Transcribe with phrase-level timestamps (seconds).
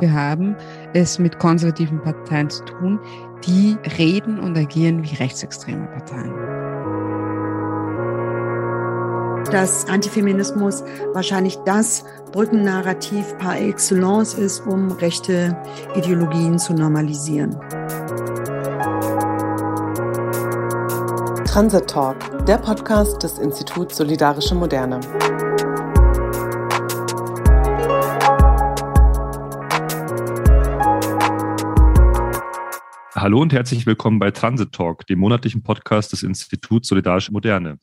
[0.00, 0.56] Wir haben
[0.94, 3.00] es mit konservativen Parteien zu tun,
[3.46, 6.32] die reden und agieren wie rechtsextreme Parteien.
[9.50, 10.84] Dass Antifeminismus
[11.14, 15.56] wahrscheinlich das Brückennarrativ par excellence ist, um rechte
[15.96, 17.56] Ideologien zu normalisieren.
[21.46, 25.00] Transit Talk, der Podcast des Instituts Solidarische Moderne.
[33.28, 37.78] Hallo und herzlich willkommen bei Transit Talk, dem monatlichen Podcast des Instituts Solidarische Moderne.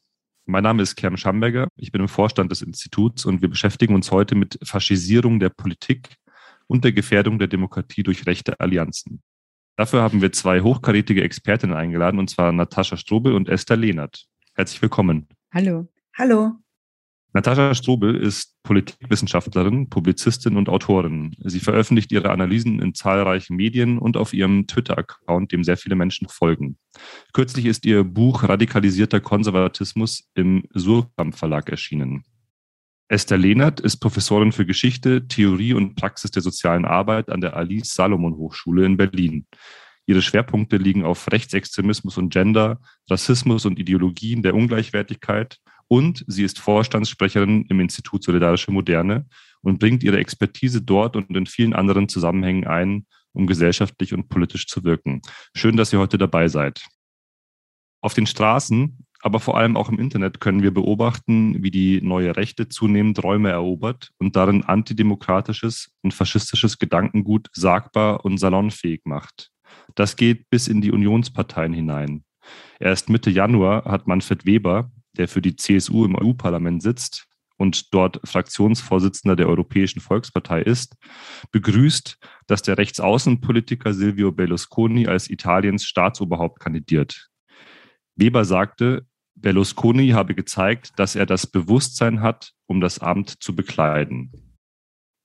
[0.47, 4.09] Mein Name ist Kerm Schamberger, ich bin im Vorstand des Instituts und wir beschäftigen uns
[4.09, 6.15] heute mit Faschisierung der Politik
[6.65, 9.21] und der Gefährdung der Demokratie durch rechte Allianzen.
[9.75, 14.25] Dafür haben wir zwei hochkarätige Expertinnen eingeladen, und zwar Natascha Strobel und Esther Lehnert.
[14.55, 15.27] Herzlich willkommen.
[15.53, 15.87] Hallo.
[16.17, 16.55] Hallo.
[17.35, 21.35] Natascha Strobel ist Politikwissenschaftlerin, Publizistin und Autorin.
[21.43, 26.29] Sie veröffentlicht ihre Analysen in zahlreichen Medien und auf ihrem Twitter-Account, dem sehr viele Menschen
[26.29, 26.77] folgen.
[27.33, 32.23] Kürzlich ist ihr Buch Radikalisierter Konservatismus im Surkamp Verlag erschienen.
[33.09, 37.93] Esther Lehnert ist Professorin für Geschichte, Theorie und Praxis der sozialen Arbeit an der Alice
[37.93, 39.45] Salomon Hochschule in Berlin.
[40.05, 46.59] Ihre Schwerpunkte liegen auf Rechtsextremismus und Gender, Rassismus und Ideologien der Ungleichwertigkeit und sie ist
[46.59, 49.25] Vorstandssprecherin im Institut Solidarische Moderne
[49.61, 54.67] und bringt ihre Expertise dort und in vielen anderen Zusammenhängen ein, um gesellschaftlich und politisch
[54.67, 55.21] zu wirken.
[55.55, 56.85] Schön, dass ihr heute dabei seid.
[58.01, 62.35] Auf den Straßen, aber vor allem auch im Internet können wir beobachten, wie die neue
[62.35, 69.51] Rechte zunehmend Räume erobert und darin antidemokratisches und faschistisches Gedankengut sagbar und salonfähig macht.
[69.95, 72.23] Das geht bis in die Unionsparteien hinein.
[72.79, 77.27] Erst Mitte Januar hat Manfred Weber, der für die CSU im EU-Parlament sitzt
[77.57, 80.95] und dort Fraktionsvorsitzender der Europäischen Volkspartei ist,
[81.51, 87.29] begrüßt, dass der Rechtsaußenpolitiker Silvio Berlusconi als Italiens Staatsoberhaupt kandidiert.
[88.15, 89.05] Weber sagte,
[89.35, 94.31] Berlusconi habe gezeigt, dass er das Bewusstsein hat, um das Amt zu bekleiden.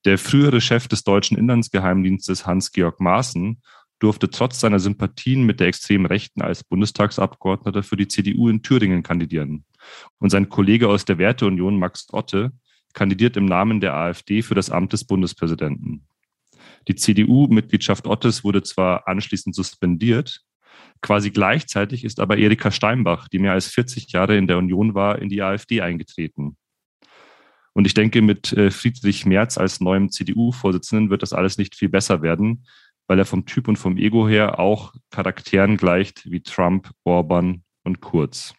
[0.05, 3.61] Der frühere Chef des deutschen Inlandsgeheimdienstes Hans-Georg Maaßen
[3.99, 9.03] durfte trotz seiner Sympathien mit der extremen Rechten als Bundestagsabgeordneter für die CDU in Thüringen
[9.03, 9.65] kandidieren.
[10.19, 12.53] Und sein Kollege aus der Werteunion, Max Otte,
[12.93, 16.07] kandidiert im Namen der AfD für das Amt des Bundespräsidenten.
[16.89, 20.43] Die CDU-Mitgliedschaft Ottes wurde zwar anschließend suspendiert,
[21.03, 25.21] quasi gleichzeitig ist aber Erika Steinbach, die mehr als 40 Jahre in der Union war,
[25.21, 26.57] in die AfD eingetreten.
[27.73, 31.89] Und ich denke, mit äh, Friedrich Merz als neuem CDU-Vorsitzenden wird das alles nicht viel
[31.89, 32.67] besser werden,
[33.07, 38.01] weil er vom Typ und vom Ego her auch Charakteren gleicht wie Trump, Orban und
[38.01, 38.55] Kurz.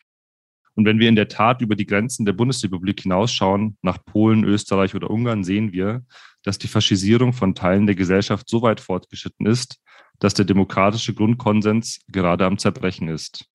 [0.75, 4.95] Und wenn wir in der Tat über die Grenzen der Bundesrepublik hinausschauen, nach Polen, Österreich
[4.95, 6.03] oder Ungarn, sehen wir,
[6.43, 9.79] dass die Faschisierung von Teilen der Gesellschaft so weit fortgeschritten ist,
[10.19, 13.45] dass der demokratische Grundkonsens gerade am Zerbrechen ist.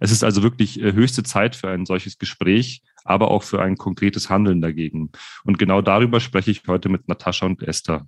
[0.00, 3.76] Es ist also wirklich äh, höchste Zeit für ein solches Gespräch, aber auch für ein
[3.76, 5.10] konkretes Handeln dagegen.
[5.44, 8.06] Und genau darüber spreche ich heute mit Natascha und Esther.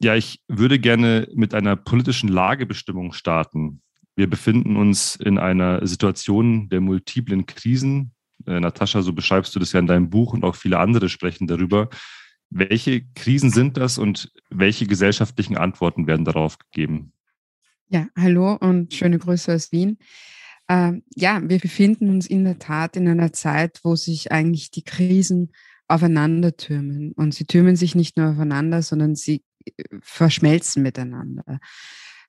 [0.00, 3.82] Ja, ich würde gerne mit einer politischen Lagebestimmung starten.
[4.18, 8.10] Wir befinden uns in einer Situation der multiplen Krisen.
[8.48, 11.46] Äh, Natascha, so beschreibst du das ja in deinem Buch und auch viele andere sprechen
[11.46, 11.88] darüber.
[12.50, 17.12] Welche Krisen sind das und welche gesellschaftlichen Antworten werden darauf gegeben?
[17.90, 19.98] Ja, hallo und schöne Grüße aus Wien.
[20.68, 24.82] Ähm, ja, wir befinden uns in der Tat in einer Zeit, wo sich eigentlich die
[24.82, 25.52] Krisen
[25.86, 27.12] aufeinander türmen.
[27.12, 31.60] Und sie türmen sich nicht nur aufeinander, sondern sie äh, verschmelzen miteinander.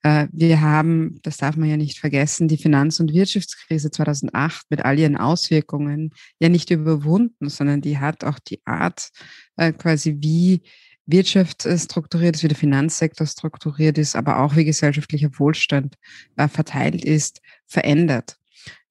[0.02, 4.84] Äh, wir haben, das darf man ja nicht vergessen, die Finanz- und Wirtschaftskrise 2008 mit
[4.84, 9.10] all ihren Auswirkungen ja nicht überwunden, sondern die hat auch die Art
[9.56, 10.62] äh, quasi, wie
[11.06, 15.96] Wirtschaft strukturiert ist, wie der Finanzsektor strukturiert ist, aber auch wie gesellschaftlicher Wohlstand
[16.36, 18.39] äh, verteilt ist, verändert.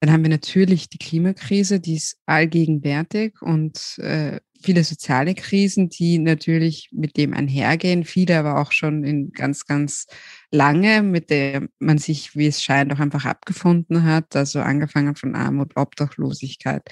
[0.00, 6.18] Dann haben wir natürlich die Klimakrise, die ist allgegenwärtig und äh, viele soziale Krisen, die
[6.18, 10.06] natürlich mit dem einhergehen, viele aber auch schon in ganz, ganz
[10.50, 14.36] lange, mit der man sich, wie es scheint, auch einfach abgefunden hat.
[14.36, 16.82] Also angefangen von Armut, Obdachlosigkeit,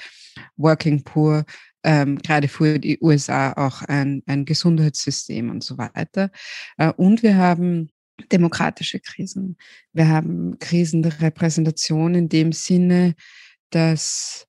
[0.56, 1.44] Working Poor,
[1.84, 6.30] ähm, gerade für die USA auch ein, ein Gesundheitssystem und so weiter.
[6.76, 7.90] Äh, und wir haben
[8.32, 9.56] demokratische Krisen.
[9.92, 13.14] Wir haben Krisen der Repräsentation in dem Sinne,
[13.70, 14.46] dass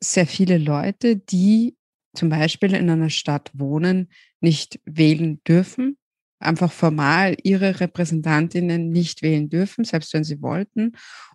[0.00, 1.76] sehr viele Leute, die
[2.14, 5.96] zum Beispiel in einer Stadt wohnen, nicht wählen dürfen,
[6.38, 10.92] einfach formal ihre Repräsentantinnen nicht wählen dürfen, selbst wenn sie wollten.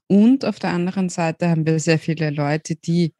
[0.08, 3.14] Und auf der anderen Seite haben wir sehr viele Leute, die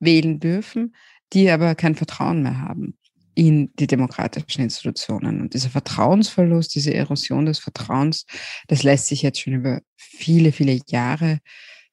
[0.00, 0.96] wählen dürfen,
[1.32, 2.96] die aber kein Vertrauen mehr haben.
[3.36, 5.42] In die demokratischen Institutionen.
[5.42, 8.24] Und dieser Vertrauensverlust, diese Erosion des Vertrauens,
[8.66, 11.40] das lässt sich jetzt schon über viele, viele Jahre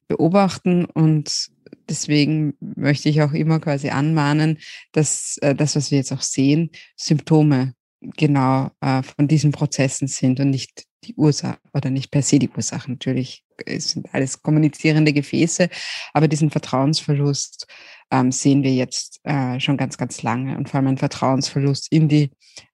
[0.08, 0.86] beobachten.
[0.86, 1.50] Und
[1.90, 4.58] deswegen möchte ich auch immer quasi anmahnen,
[4.94, 7.74] dass äh, das, was wir jetzt auch sehen, Symptome
[8.18, 12.50] genau äh, von diesen Prozessen sind und nicht die Ursache oder nicht per se die
[12.50, 12.90] Ursache.
[12.90, 15.70] Natürlich es sind alles kommunizierende Gefäße,
[16.14, 17.68] aber diesen Vertrauensverlust
[18.14, 22.08] ähm, sehen wir jetzt äh, schon ganz, ganz lange und vor allem einen Vertrauensverlust in
[22.08, 22.30] die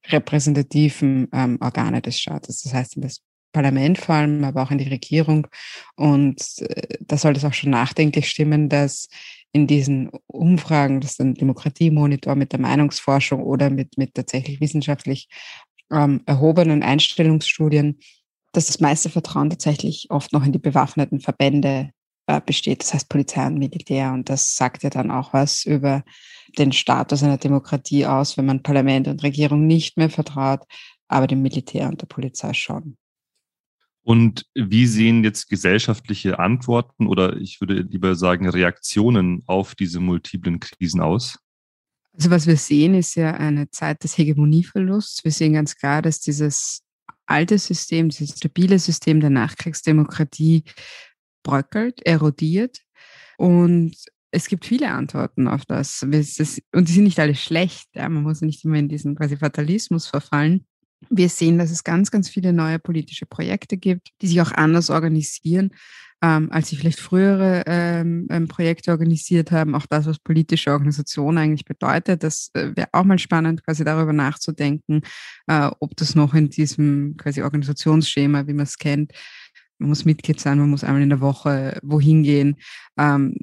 [0.07, 3.21] repräsentativen ähm, Organe des Staates, das heißt in das
[3.53, 5.47] Parlament vor allem, aber auch in die Regierung.
[5.95, 9.07] Und äh, da soll es auch schon nachdenklich stimmen, dass
[9.53, 15.29] in diesen Umfragen, das ist ein Demokratiemonitor mit der Meinungsforschung oder mit, mit tatsächlich wissenschaftlich
[15.89, 17.99] ähm, erhobenen Einstellungsstudien,
[18.51, 21.91] dass das meiste Vertrauen tatsächlich oft noch in die bewaffneten Verbände
[22.29, 24.13] äh, besteht, das heißt Polizei und Militär.
[24.13, 26.03] Und das sagt ja dann auch was über
[26.59, 30.61] den Status einer Demokratie aus, wenn man Parlament und Regierung nicht mehr vertraut,
[31.07, 32.97] aber dem Militär und der Polizei schon.
[34.03, 40.59] Und wie sehen jetzt gesellschaftliche Antworten oder ich würde lieber sagen Reaktionen auf diese multiplen
[40.59, 41.39] Krisen aus?
[42.13, 45.23] Also was wir sehen, ist ja eine Zeit des Hegemonieverlusts.
[45.23, 46.83] Wir sehen ganz klar, dass dieses
[47.25, 50.63] alte System, dieses stabile System der Nachkriegsdemokratie
[51.49, 52.79] bröckelt, erodiert.
[53.37, 53.95] Und
[54.31, 56.03] es gibt viele Antworten auf das.
[56.03, 57.87] Und die sind nicht alle schlecht.
[57.95, 60.65] Man muss nicht immer in diesen quasi Fatalismus verfallen.
[61.09, 64.89] Wir sehen, dass es ganz, ganz viele neue politische Projekte gibt, die sich auch anders
[64.89, 65.71] organisieren,
[66.21, 69.75] ähm, als sie vielleicht frühere ähm, ähm, Projekte organisiert haben.
[69.75, 74.11] Auch das, was politische Organisation eigentlich bedeutet, das äh, wäre auch mal spannend, quasi darüber
[74.11, 75.01] nachzudenken,
[75.47, 79.13] äh, ob das noch in diesem quasi Organisationsschema, wie man es kennt,
[79.79, 82.57] man muss Mitglied sein, man muss einmal in der Woche wohin gehen.
[82.97, 83.35] Ähm,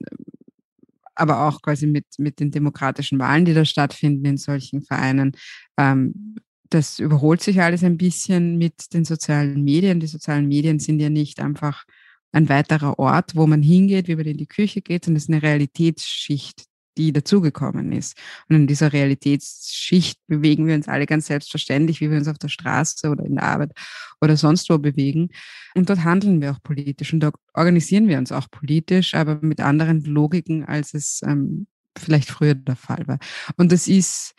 [1.14, 5.32] aber auch quasi mit, mit den demokratischen Wahlen, die da stattfinden in solchen Vereinen,
[5.78, 6.36] ähm,
[6.68, 10.00] das überholt sich alles ein bisschen mit den sozialen Medien.
[10.00, 11.84] Die sozialen Medien sind ja nicht einfach
[12.32, 15.30] ein weiterer Ort, wo man hingeht, wie man in die Küche geht, sondern es ist
[15.30, 16.64] eine Realitätsschicht,
[16.96, 18.16] die dazugekommen ist.
[18.48, 22.48] Und in dieser Realitätsschicht bewegen wir uns alle ganz selbstverständlich, wie wir uns auf der
[22.48, 23.72] Straße oder in der Arbeit
[24.20, 25.28] oder sonst wo bewegen.
[25.74, 29.60] Und dort handeln wir auch politisch und dort organisieren wir uns auch politisch, aber mit
[29.60, 31.66] anderen Logiken, als es ähm,
[31.96, 33.18] vielleicht früher der Fall war.
[33.56, 34.34] Und das ist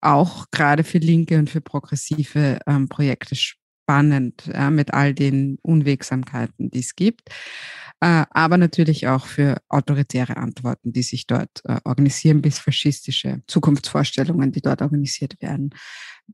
[0.00, 3.34] auch gerade für linke und für progressive ähm, Projekte
[3.86, 7.30] spannend äh, mit all den Unwegsamkeiten, die es gibt,
[8.00, 14.50] äh, aber natürlich auch für autoritäre Antworten, die sich dort äh, organisieren, bis faschistische Zukunftsvorstellungen,
[14.50, 15.70] die dort organisiert werden.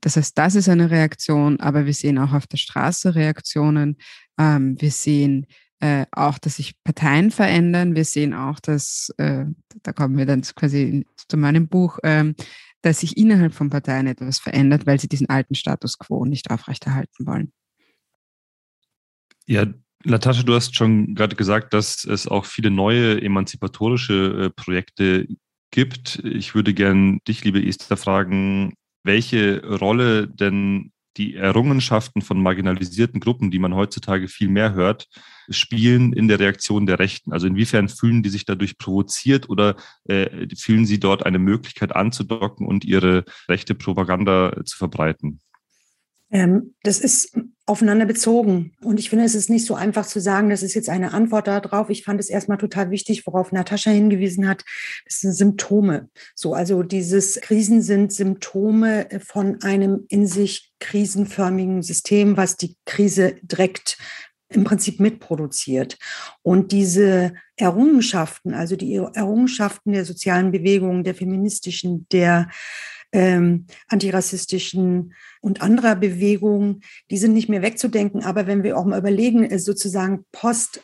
[0.01, 3.99] Das heißt, das ist eine Reaktion, aber wir sehen auch auf der Straße Reaktionen.
[4.39, 5.47] Ähm, wir sehen
[5.81, 7.95] äh, auch, dass sich Parteien verändern.
[7.95, 9.45] Wir sehen auch, dass, äh,
[9.83, 12.35] da kommen wir dann quasi zu meinem Buch, ähm,
[12.83, 17.27] dass sich innerhalb von Parteien etwas verändert, weil sie diesen alten Status quo nicht aufrechterhalten
[17.27, 17.53] wollen.
[19.47, 19.67] Ja,
[20.05, 25.29] Natascha, du hast schon gerade gesagt, dass es auch viele neue emanzipatorische äh, Projekte
[25.71, 26.21] gibt.
[26.25, 28.75] Ich würde gern dich, liebe Esther, fragen,
[29.05, 35.09] welche Rolle denn die Errungenschaften von marginalisierten Gruppen, die man heutzutage viel mehr hört,
[35.49, 37.33] spielen in der Reaktion der Rechten?
[37.33, 42.67] Also inwiefern fühlen die sich dadurch provoziert oder äh, fühlen sie dort eine Möglichkeit anzudocken
[42.67, 45.41] und ihre rechte Propaganda zu verbreiten?
[46.33, 47.37] Ähm, das ist
[47.67, 48.73] aufeinander bezogen.
[48.83, 51.47] Und ich finde, es ist nicht so einfach zu sagen, das ist jetzt eine Antwort
[51.47, 51.91] darauf.
[51.91, 54.65] Ich fand es erstmal total wichtig, worauf Natascha hingewiesen hat.
[55.05, 56.09] Das sind Symptome.
[56.35, 63.37] So, also dieses Krisen sind Symptome von einem in sich krisenförmigen System, was die Krise
[63.43, 63.97] direkt
[64.49, 65.99] im Prinzip mitproduziert.
[66.43, 72.49] Und diese Errungenschaften, also die Errungenschaften der sozialen Bewegungen, der feministischen, der
[73.13, 78.23] ähm, antirassistischen und anderer Bewegungen, die sind nicht mehr wegzudenken.
[78.23, 80.83] Aber wenn wir auch mal überlegen, äh, sozusagen post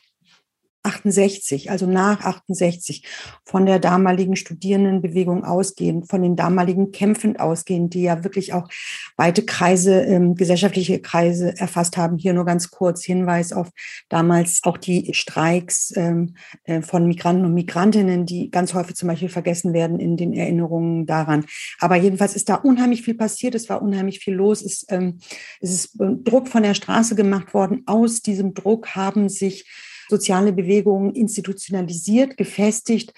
[0.82, 3.04] 68, also nach 68,
[3.44, 8.68] von der damaligen Studierendenbewegung ausgehend, von den damaligen Kämpfen ausgehend, die ja wirklich auch
[9.16, 12.16] weite Kreise, ähm, gesellschaftliche Kreise erfasst haben.
[12.16, 13.68] Hier nur ganz kurz Hinweis auf
[14.08, 19.28] damals auch die Streiks ähm, äh, von Migranten und Migrantinnen, die ganz häufig zum Beispiel
[19.28, 21.44] vergessen werden in den Erinnerungen daran.
[21.80, 25.18] Aber jedenfalls ist da unheimlich viel passiert, es war unheimlich viel los, es, ähm,
[25.60, 27.82] es ist äh, Druck von der Straße gemacht worden.
[27.86, 29.66] Aus diesem Druck haben sich
[30.08, 33.12] soziale Bewegungen institutionalisiert, gefestigt,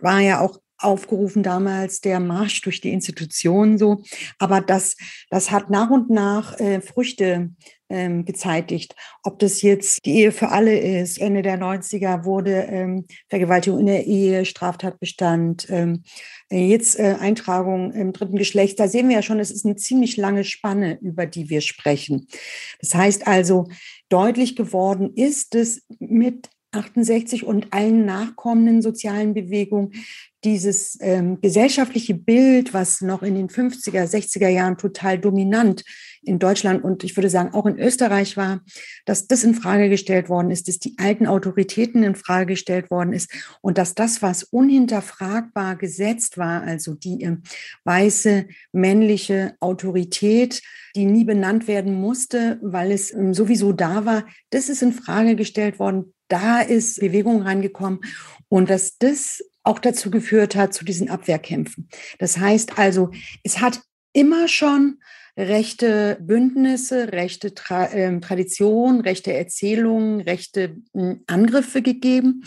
[0.00, 4.02] war ja auch aufgerufen damals, der Marsch durch die Institutionen so.
[4.38, 4.96] Aber das,
[5.30, 7.50] das hat nach und nach äh, Früchte
[7.88, 8.94] ähm, gezeitigt.
[9.22, 13.86] Ob das jetzt die Ehe für alle ist, Ende der 90er wurde ähm, Vergewaltigung in
[13.86, 16.02] der Ehe, Straftatbestand, ähm,
[16.50, 18.80] äh, jetzt äh, Eintragung im dritten Geschlecht.
[18.80, 22.26] Da sehen wir ja schon, es ist eine ziemlich lange Spanne, über die wir sprechen.
[22.80, 23.68] Das heißt also,
[24.08, 29.92] deutlich geworden ist es mit 68 und allen nachkommenden sozialen Bewegungen,
[30.44, 35.84] dieses ähm, gesellschaftliche Bild, was noch in den 50er, 60er Jahren total dominant
[36.22, 38.62] in Deutschland und ich würde sagen auch in Österreich war,
[39.04, 43.12] dass das in Frage gestellt worden ist, dass die alten Autoritäten in Frage gestellt worden
[43.12, 47.36] ist und dass das, was unhinterfragbar gesetzt war, also die äh,
[47.84, 50.62] weiße männliche Autorität,
[50.96, 55.36] die nie benannt werden musste, weil es äh, sowieso da war, das ist in Frage
[55.36, 56.14] gestellt worden.
[56.28, 58.00] Da ist Bewegung reingekommen
[58.48, 61.88] und dass das auch dazu geführt hat, zu diesen Abwehrkämpfen.
[62.18, 63.10] Das heißt also,
[63.42, 63.80] es hat
[64.12, 64.98] immer schon
[65.36, 72.44] rechte Bündnisse, rechte Tra äh, Tradition, rechte Erzählungen, rechte äh, Angriffe gegeben.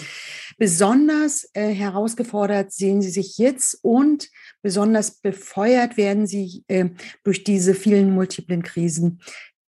[0.57, 4.29] Besonders äh, herausgefordert sehen sie sich jetzt und
[4.62, 6.89] besonders befeuert werden sie äh,
[7.24, 9.19] durch diese vielen multiplen Krisen,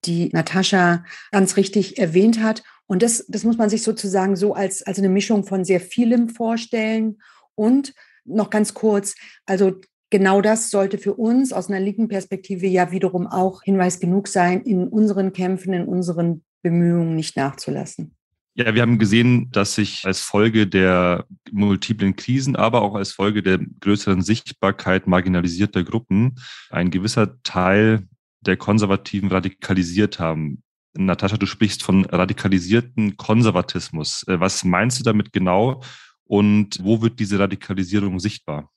[0.05, 2.63] die Natascha ganz richtig erwähnt hat.
[2.87, 6.29] Und das, das muss man sich sozusagen so als, als eine Mischung von sehr vielem
[6.29, 7.17] vorstellen
[7.59, 7.93] und
[8.25, 13.27] noch ganz kurz, also genau das sollte für uns aus einer linken Perspektive ja wiederum
[13.27, 18.15] auch Hinweis genug sein, in unseren Kämpfen, in unseren Bemühungen nicht nachzulassen.
[18.55, 23.41] Ja, wir haben gesehen, dass sich als Folge der multiplen Krisen, aber auch als Folge
[23.41, 26.35] der größeren Sichtbarkeit marginalisierter Gruppen
[26.69, 28.07] ein gewisser Teil
[28.41, 30.63] der Konservativen radikalisiert haben.
[30.93, 34.25] Natascha, du sprichst von radikalisierten Konservatismus.
[34.27, 35.81] Äh, was meinst du damit genau
[36.29, 38.71] und wo wird diese Radikalisierung sichtbar?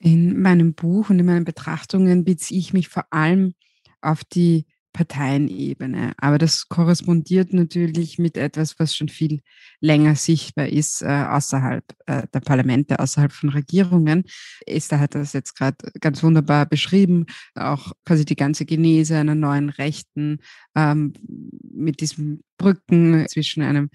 [0.00, 3.54] In meinem Buch und in meinen Betrachtungen beziehe ich mich vor allem
[4.00, 6.14] auf die Parteienebene.
[6.16, 9.42] Aber das korrespondiert natürlich mit etwas, was schon viel
[9.80, 14.24] länger sichtbar ist, äh, außerhalb äh, der Parlamente, außerhalb von Regierungen.
[14.66, 19.68] Esther hat das jetzt gerade ganz wunderbar beschrieben, auch quasi die ganze Genese einer neuen
[19.68, 20.38] Rechten
[20.74, 21.12] ähm,
[21.62, 23.90] mit diesem Brücken zwischen einem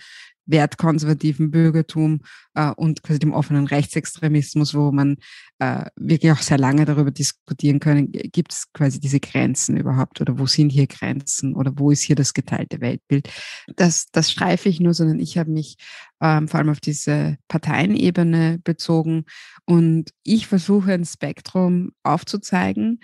[0.46, 2.22] wertkonservativen Bürgertum
[2.54, 5.18] äh, und quasi dem offenen Rechtsextremismus, wo man
[5.60, 10.38] äh, wirklich auch sehr lange darüber diskutieren können, gibt es quasi diese Grenzen überhaupt oder
[10.38, 13.30] wo sind hier Grenzen oder wo ist hier das geteilte Weltbild.
[13.75, 15.78] Das, das streife ich nur, sondern ich habe mich
[16.22, 19.25] ähm, vor allem auf diese Parteienebene bezogen
[19.66, 23.00] und ich versuche ein Spektrum aufzuzeigen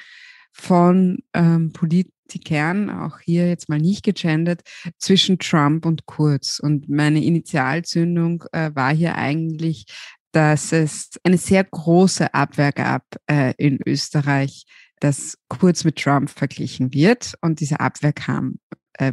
[0.54, 4.62] von ähm, Polit Kern, auch hier jetzt mal nicht gegendert,
[4.98, 6.60] zwischen Trump und Kurz.
[6.60, 9.86] Und meine Initialzündung äh, war hier eigentlich,
[10.32, 14.66] dass es eine sehr große Abwehr gab äh, in Österreich,
[15.00, 17.34] dass Kurz mit Trump verglichen wird.
[17.42, 18.60] Und diese Abwehr kam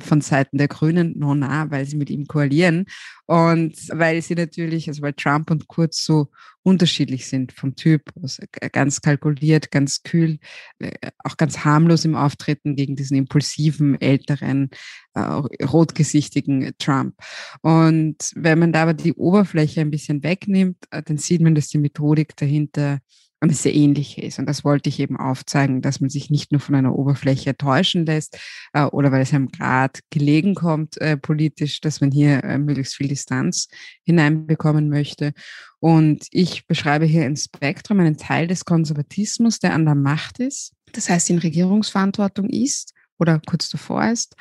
[0.01, 2.87] von Seiten der Grünen, no na, weil sie mit ihm koalieren
[3.27, 6.31] und weil sie natürlich, also weil Trump und Kurz so
[6.63, 8.43] unterschiedlich sind vom Typ, also
[8.73, 10.39] ganz kalkuliert, ganz kühl,
[10.79, 10.93] äh,
[11.25, 14.71] auch ganz harmlos im Auftreten gegen diesen impulsiven, älteren,
[15.15, 15.21] äh,
[15.65, 17.15] rotgesichtigen Trump.
[17.63, 21.79] Und wenn man da aber die Oberfläche ein bisschen wegnimmt, dann sieht man, dass die
[21.79, 22.99] Methodik dahinter
[23.41, 24.39] und es sehr ähnlich ist.
[24.39, 28.05] Und das wollte ich eben aufzeigen, dass man sich nicht nur von einer Oberfläche täuschen
[28.05, 28.39] lässt
[28.73, 32.97] äh, oder weil es einem gerade gelegen kommt äh, politisch, dass man hier äh, möglichst
[32.97, 33.69] viel Distanz
[34.05, 35.33] hineinbekommen möchte.
[35.81, 40.73] Und ich beschreibe hier ein Spektrum, einen Teil des Konservatismus, der an der Macht ist,
[40.93, 44.35] das heißt in Regierungsverantwortung ist oder kurz davor ist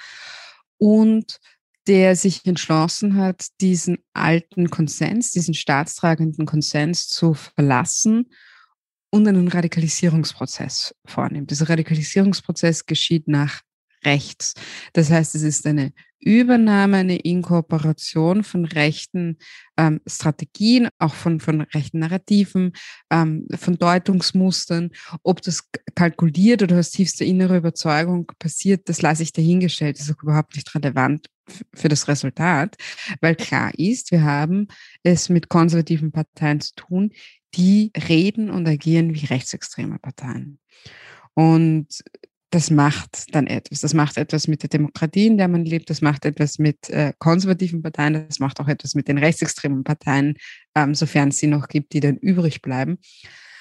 [0.77, 1.39] und
[1.87, 8.27] der sich entschlossen hat, diesen alten Konsens, diesen staatstragenden Konsens zu verlassen
[9.09, 11.51] und einen Radikalisierungsprozess vornimmt.
[11.51, 13.61] Dieser Radikalisierungsprozess geschieht nach
[14.05, 14.53] rechts.
[14.93, 19.37] Das heißt, es ist eine Übernahme, eine Inkorporation von rechten
[19.77, 22.73] ähm, Strategien, auch von, von rechten Narrativen,
[23.11, 24.91] ähm, von Deutungsmustern.
[25.23, 29.99] Ob das kalkuliert oder aus tiefster innerer Überzeugung passiert, das lasse ich dahingestellt.
[29.99, 31.27] Das ist auch überhaupt nicht relevant
[31.73, 32.75] für das Resultat,
[33.21, 34.67] weil klar ist, wir haben
[35.03, 37.13] es mit konservativen Parteien zu tun,
[37.55, 40.59] die reden und agieren wie rechtsextreme Parteien.
[41.33, 42.03] Und
[42.49, 43.81] das macht dann etwas.
[43.81, 45.89] Das macht etwas mit der Demokratie, in der man lebt.
[45.89, 48.25] Das macht etwas mit äh, konservativen Parteien.
[48.27, 50.35] Das macht auch etwas mit den rechtsextremen Parteien,
[50.75, 52.99] ähm, sofern es sie noch gibt, die dann übrig bleiben.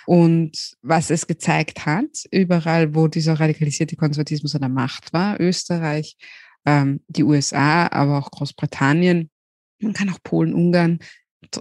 [0.07, 6.17] Und was es gezeigt hat, überall, wo dieser radikalisierte Konservatismus an der Macht war, Österreich,
[6.65, 9.31] ähm, die USA, aber auch Großbritannien,
[9.81, 11.01] man kann auch Polen, Ungarn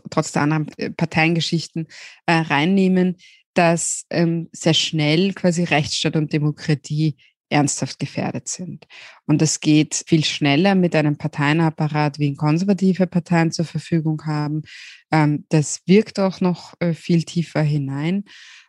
[0.10, 1.88] trotz der anderen äh, Parteiengeschichten
[2.25, 3.17] äh, reinnehmen,
[3.57, 7.17] dass ähm, sehr schnell quasi Rechtsstaat und Demokratie
[7.50, 8.85] ernsthaft gefährdet sind.
[9.27, 14.63] Und das geht viel schneller mit einem Parteienapparat, wie ihn konservative Parteien zur Verfügung haben.
[15.12, 18.25] Ähm, das wirkt auch noch äh, viel tiefer hinein.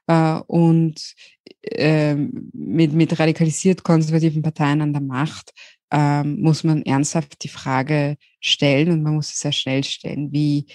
[0.06, 1.14] Äh, und
[1.62, 5.52] äh, mit, mit radikalisiert konservativen Parteien an der Macht
[5.90, 10.66] ähm, muss man ernsthaft die Frage stellen und man muss es sehr schnell stellen, wie,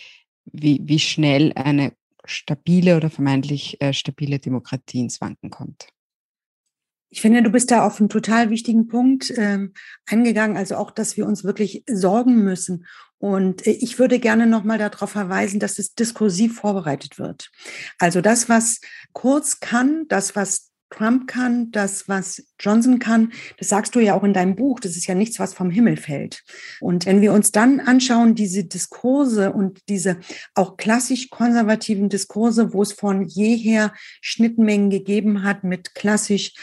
[0.46, 1.94] wie, wie schnell eine
[2.32, 5.88] stabile oder vermeintlich äh, stabile Demokratie ins Wanken kommt.
[7.10, 9.74] Ich finde, du bist da auf einen total wichtigen Punkt ähm,
[10.08, 12.86] eingegangen, also auch, dass wir uns wirklich sorgen müssen.
[13.18, 17.52] Und äh, ich würde gerne nochmal darauf verweisen, dass es diskursiv vorbereitet wird.
[18.00, 18.80] Also das, was
[19.12, 24.24] Kurz kann, das, was Trump kann, das, was Johnson kann, das sagst du ja auch
[24.24, 26.44] in deinem Buch, das ist ja nichts, was vom Himmel fällt.
[26.80, 30.20] Und wenn wir uns dann anschauen, diese Diskurse und diese
[30.54, 36.54] auch klassisch konservativen Diskurse, wo es von jeher Schnittmengen gegeben hat mit klassisch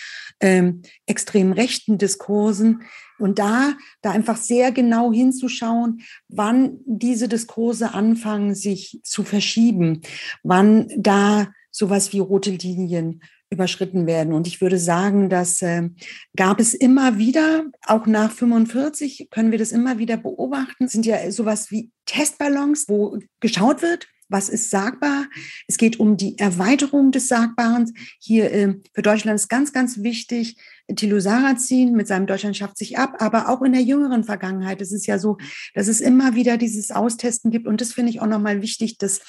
[0.40, 2.82] ähm, extrem rechten Diskursen,
[3.18, 10.02] und da, da einfach sehr genau hinzuschauen, wann diese Diskurse anfangen, sich zu verschieben,
[10.44, 13.20] wann da sowas wie rote Linien
[13.50, 14.32] überschritten werden.
[14.32, 15.88] Und ich würde sagen, das äh,
[16.36, 20.84] gab es immer wieder, auch nach 45 können wir das immer wieder beobachten.
[20.84, 25.26] Es sind ja sowas wie Testballons, wo geschaut wird, was ist sagbar.
[25.66, 27.92] Es geht um die Erweiterung des Sagbaren.
[28.20, 30.56] Hier äh, für Deutschland ist ganz, ganz wichtig,
[30.94, 34.92] Thilo Sarrazin mit seinem Deutschland schafft sich ab, aber auch in der jüngeren Vergangenheit ist
[34.92, 35.36] es ja so,
[35.74, 37.66] dass es immer wieder dieses Austesten gibt.
[37.66, 39.20] Und das finde ich auch nochmal wichtig, dass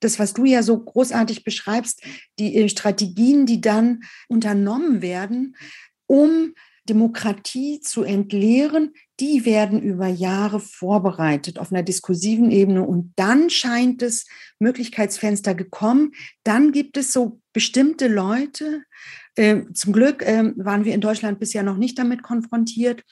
[0.00, 2.02] das, was du ja so großartig beschreibst,
[2.38, 5.56] die äh, Strategien, die dann unternommen werden,
[6.06, 6.54] um
[6.88, 14.02] Demokratie zu entleeren, die werden über Jahre vorbereitet auf einer diskursiven Ebene und dann scheint
[14.02, 14.26] es
[14.58, 16.12] Möglichkeitsfenster gekommen.
[16.42, 18.82] Dann gibt es so bestimmte Leute,
[19.36, 23.02] äh, zum Glück äh, waren wir in Deutschland bisher noch nicht damit konfrontiert.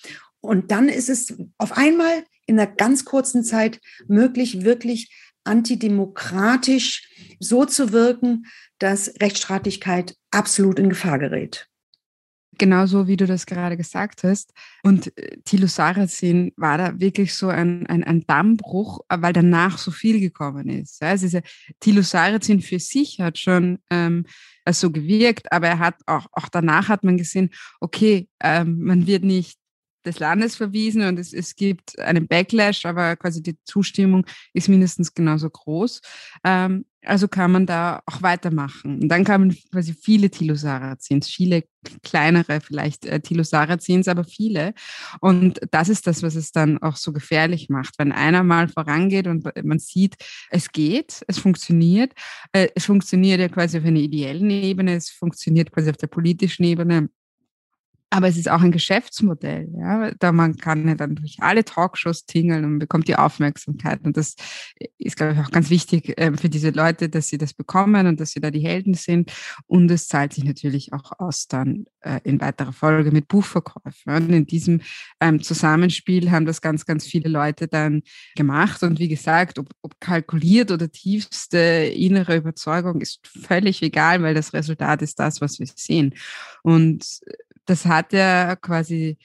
[0.40, 5.14] Und dann ist es auf einmal in einer ganz kurzen Zeit möglich, wirklich
[5.44, 7.08] antidemokratisch
[7.40, 8.46] so zu wirken,
[8.78, 11.68] dass Rechtsstaatlichkeit absolut in Gefahr gerät.
[12.58, 14.52] Genauso wie du das gerade gesagt hast.
[14.82, 19.90] Und äh, Thilo Sarrazin war da wirklich so ein, ein, ein Dammbruch, weil danach so
[19.90, 21.02] viel gekommen ist.
[21.02, 21.42] Also diese
[21.80, 24.26] Thilo Sarrazin für sich hat schon ähm,
[24.70, 27.50] so gewirkt, aber er hat auch, auch danach hat man gesehen,
[27.80, 29.58] okay, ähm, man wird nicht
[30.04, 35.14] des Landes verwiesen und es, es gibt einen Backlash, aber quasi die Zustimmung ist mindestens
[35.14, 36.00] genauso groß.
[36.44, 39.00] Ähm, also kann man da auch weitermachen.
[39.02, 41.64] Und dann kamen quasi viele Tilosarazins, viele
[42.04, 44.72] kleinere vielleicht äh, Tilosarazins, aber viele.
[45.20, 47.94] Und das ist das, was es dann auch so gefährlich macht.
[47.98, 50.14] Wenn einer mal vorangeht und man sieht,
[50.50, 52.12] es geht, es funktioniert.
[52.52, 56.64] Äh, es funktioniert ja quasi auf einer ideellen Ebene, es funktioniert quasi auf der politischen
[56.64, 57.08] Ebene
[58.12, 60.10] aber es ist auch ein Geschäftsmodell, ja.
[60.18, 64.04] Da man kann ja dann durch alle Talkshows tingeln und bekommt die Aufmerksamkeit.
[64.04, 64.36] Und das
[64.98, 68.20] ist, glaube ich, auch ganz wichtig äh, für diese Leute, dass sie das bekommen und
[68.20, 69.32] dass sie da die Helden sind.
[69.66, 74.12] Und es zahlt sich natürlich auch aus dann äh, in weiterer Folge mit Buchverkäufen.
[74.14, 74.82] Und in diesem
[75.18, 78.02] ähm, Zusammenspiel haben das ganz, ganz viele Leute dann
[78.36, 78.82] gemacht.
[78.82, 84.52] Und wie gesagt, ob, ob kalkuliert oder tiefste innere Überzeugung ist völlig egal, weil das
[84.52, 86.14] Resultat ist das, was wir sehen.
[86.62, 87.22] Und
[87.66, 89.18] das hat ja quasi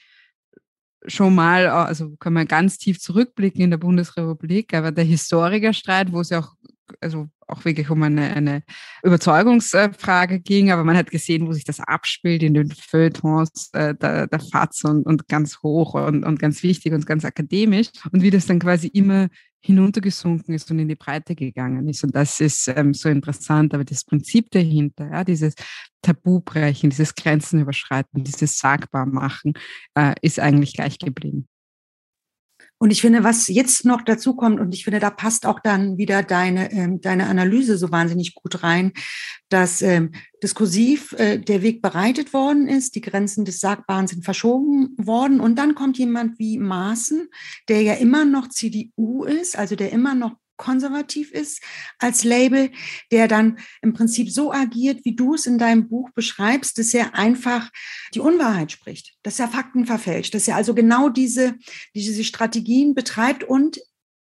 [1.06, 6.20] schon mal, also kann man ganz tief zurückblicken in der Bundesrepublik, aber der Historikerstreit, wo
[6.20, 6.54] es ja auch,
[7.00, 8.62] also auch wirklich um eine, eine
[9.02, 14.26] Überzeugungsfrage ging, aber man hat gesehen, wo sich das abspielt in den Feuilletons äh, der,
[14.26, 18.30] der FAZ und, und ganz hoch und, und ganz wichtig und ganz akademisch und wie
[18.30, 19.28] das dann quasi immer
[19.60, 22.04] hinuntergesunken ist und in die Breite gegangen ist.
[22.04, 23.74] Und das ist ähm, so interessant.
[23.74, 25.54] Aber das Prinzip dahinter, ja, dieses
[26.02, 29.54] Tabubrechen, dieses Grenzenüberschreiten, dieses Sagbarmachen,
[29.94, 31.48] äh, ist eigentlich gleich geblieben.
[32.78, 35.98] Und ich finde, was jetzt noch dazu kommt, und ich finde, da passt auch dann
[35.98, 38.92] wieder deine, ähm, deine Analyse so wahnsinnig gut rein,
[39.48, 40.12] dass ähm,
[40.42, 45.40] diskursiv äh, der Weg bereitet worden ist, die Grenzen des Sagbaren sind verschoben worden.
[45.40, 47.28] Und dann kommt jemand wie Maaßen,
[47.68, 51.62] der ja immer noch CDU ist, also der immer noch konservativ ist
[51.98, 52.70] als Label,
[53.10, 57.14] der dann im Prinzip so agiert, wie du es in deinem Buch beschreibst, dass er
[57.14, 57.70] einfach
[58.14, 61.54] die Unwahrheit spricht, dass er Fakten verfälscht, dass er also genau diese,
[61.94, 63.78] diese Strategien betreibt und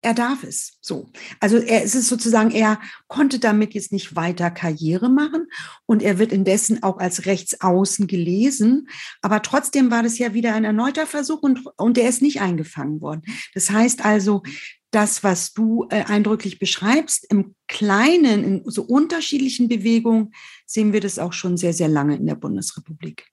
[0.02, 1.10] er darf es so.
[1.40, 5.46] Also er es ist sozusagen, er konnte damit jetzt nicht weiter Karriere machen
[5.84, 8.88] und er wird indessen auch als Rechtsaußen gelesen.
[9.20, 13.02] Aber trotzdem war das ja wieder ein erneuter Versuch und, und der ist nicht eingefangen
[13.02, 13.22] worden.
[13.52, 14.42] Das heißt also,
[14.90, 20.32] das, was du äh, eindrücklich beschreibst, im Kleinen, in so unterschiedlichen Bewegungen,
[20.66, 23.26] sehen wir das auch schon sehr, sehr lange in der Bundesrepublik.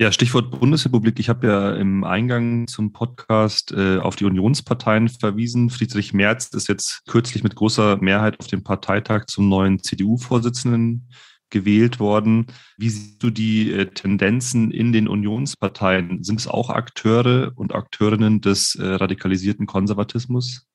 [0.00, 1.18] Ja, Stichwort Bundesrepublik.
[1.18, 5.70] Ich habe ja im Eingang zum Podcast äh, auf die Unionsparteien verwiesen.
[5.70, 11.08] Friedrich Merz ist jetzt kürzlich mit großer Mehrheit auf dem Parteitag zum neuen CDU-Vorsitzenden
[11.50, 12.46] gewählt worden.
[12.76, 16.22] Wie siehst du die äh, Tendenzen in den Unionsparteien?
[16.22, 20.68] Sind es auch Akteure und Akteurinnen des äh, radikalisierten Konservatismus?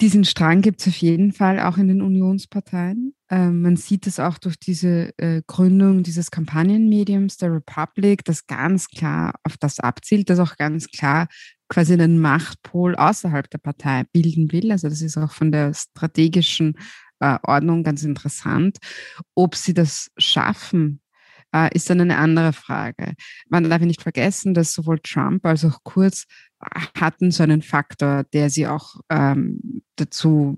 [0.00, 3.14] Diesen Strang gibt es auf jeden Fall auch in den Unionsparteien.
[3.28, 8.88] Ähm, man sieht es auch durch diese äh, Gründung dieses Kampagnenmediums der Republic, das ganz
[8.88, 11.28] klar auf das abzielt, das auch ganz klar
[11.68, 14.72] quasi einen Machtpol außerhalb der Partei bilden will.
[14.72, 16.76] Also das ist auch von der strategischen
[17.20, 18.78] Ordnung ganz interessant.
[19.34, 21.00] Ob sie das schaffen,
[21.54, 23.14] äh, ist dann eine andere Frage.
[23.48, 26.26] Man darf nicht vergessen, dass sowohl Trump als auch Kurz
[26.98, 30.56] hatten so einen Faktor, der sie auch ähm, dazu,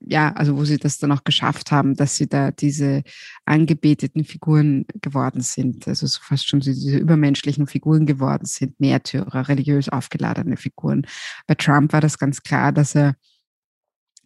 [0.00, 3.02] ja, also wo sie das dann auch geschafft haben, dass sie da diese
[3.44, 9.88] angebeteten Figuren geworden sind, also so fast schon diese übermenschlichen Figuren geworden sind, Märtyrer, religiös
[9.88, 11.06] aufgeladene Figuren.
[11.46, 13.14] Bei Trump war das ganz klar, dass er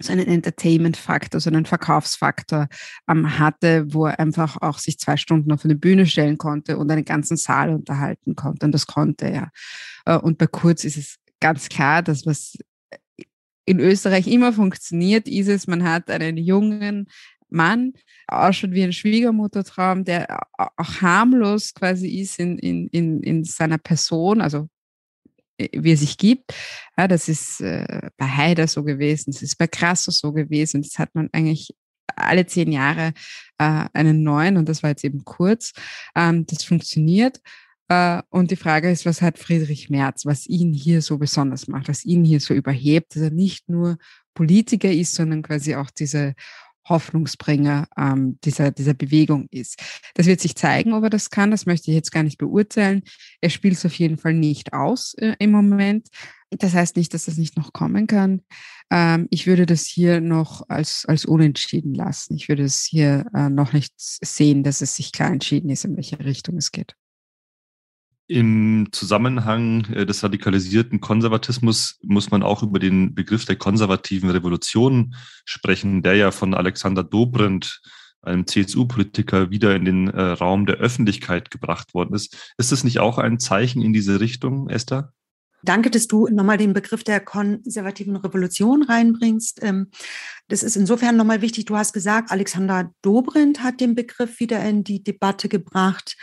[0.01, 2.69] so einen Entertainment-Faktor, so einen Verkaufsfaktor
[3.09, 6.91] ähm, hatte, wo er einfach auch sich zwei Stunden auf eine Bühne stellen konnte und
[6.91, 8.67] einen ganzen Saal unterhalten konnte.
[8.67, 9.51] Und das konnte er.
[10.05, 12.57] Äh, und bei Kurz ist es ganz klar, dass was
[13.65, 17.07] in Österreich immer funktioniert, ist es, man hat einen jungen
[17.51, 17.93] Mann,
[18.27, 24.41] ausschaut wie ein Schwiegermuttertraum, der auch harmlos quasi ist in, in, in, in seiner Person,
[24.41, 24.69] also
[25.59, 26.55] wie er sich gibt.
[26.97, 30.83] Ja, das ist äh, bei Haider so gewesen, das ist bei Krasser so gewesen.
[30.83, 31.75] Das hat man eigentlich
[32.17, 33.13] alle zehn Jahre
[33.59, 35.73] äh, einen neuen und das war jetzt eben kurz.
[36.15, 37.41] Ähm, das funktioniert.
[37.89, 41.89] Äh, und die Frage ist, was hat Friedrich Merz, was ihn hier so besonders macht,
[41.89, 43.99] was ihn hier so überhebt, dass er nicht nur
[44.35, 46.35] Politiker ist, sondern quasi auch diese
[46.89, 49.81] Hoffnungsbringer ähm, dieser, dieser Bewegung ist.
[50.15, 51.51] Das wird sich zeigen, ob er das kann.
[51.51, 53.03] Das möchte ich jetzt gar nicht beurteilen.
[53.41, 56.09] Er spielt es auf jeden Fall nicht aus äh, im Moment.
[56.51, 58.43] Das heißt nicht, dass das nicht noch kommen kann.
[58.91, 62.37] Ähm, ich würde das hier noch als, als unentschieden lassen.
[62.37, 65.97] Ich würde es hier äh, noch nicht sehen, dass es sich klar entschieden ist, in
[65.97, 66.95] welche Richtung es geht.
[68.31, 75.15] Im Zusammenhang äh, des radikalisierten Konservatismus muss man auch über den Begriff der konservativen Revolution
[75.47, 77.81] sprechen, der ja von Alexander Dobrindt,
[78.21, 82.53] einem CSU-Politiker, wieder in den äh, Raum der Öffentlichkeit gebracht worden ist.
[82.59, 85.15] Ist das nicht auch ein Zeichen in diese Richtung, Esther?
[85.63, 89.61] Danke, dass du nochmal den Begriff der konservativen Revolution reinbringst.
[89.63, 89.91] Ähm,
[90.49, 91.67] das ist insofern nochmal wichtig.
[91.67, 96.17] Du hast gesagt, Alexander Dobrindt hat den Begriff wieder in die Debatte gebracht.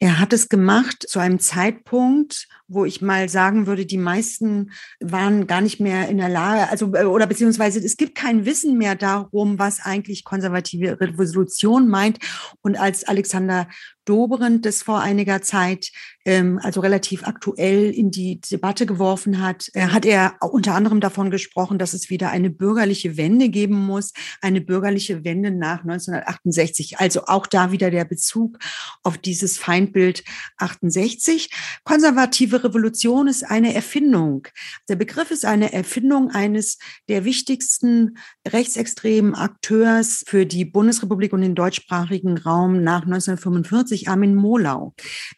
[0.00, 5.46] Er hat es gemacht zu einem Zeitpunkt, wo ich mal sagen würde, die meisten waren
[5.46, 8.94] gar nicht mehr in der Lage, also äh, oder beziehungsweise es gibt kein Wissen mehr
[8.94, 12.18] darum, was eigentlich konservative Revolution meint.
[12.60, 13.68] Und als Alexander
[14.08, 15.90] Dobrindt das vor einiger Zeit,
[16.24, 21.30] ähm, also relativ aktuell in die Debatte geworfen hat, äh, hat er unter anderem davon
[21.30, 26.98] gesprochen, dass es wieder eine bürgerliche Wende geben muss, eine bürgerliche Wende nach 1968.
[26.98, 28.58] Also auch da wieder der Bezug
[29.02, 30.24] auf dieses Feindbild
[30.56, 31.50] 68.
[31.84, 34.48] Konservative Revolution ist eine Erfindung.
[34.88, 41.54] Der Begriff ist eine Erfindung eines der wichtigsten rechtsextremen Akteurs für die Bundesrepublik und den
[41.54, 44.94] deutschsprachigen Raum nach 1945 1990 Armin Molau,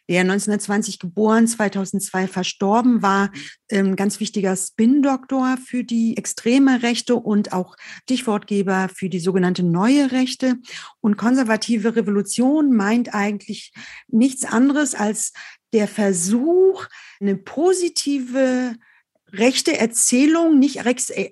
[0.09, 3.31] der 1920 geboren, 2002 verstorben war,
[3.69, 10.11] ähm, ganz wichtiger Spin-Doktor für die extreme Rechte und auch Stichwortgeber für die sogenannte neue
[10.11, 10.57] Rechte.
[10.99, 13.73] Und konservative Revolution meint eigentlich
[14.07, 15.33] nichts anderes als
[15.73, 16.85] der Versuch,
[17.19, 18.75] eine positive
[19.33, 21.31] rechte Erzählung, nicht rechts, äh,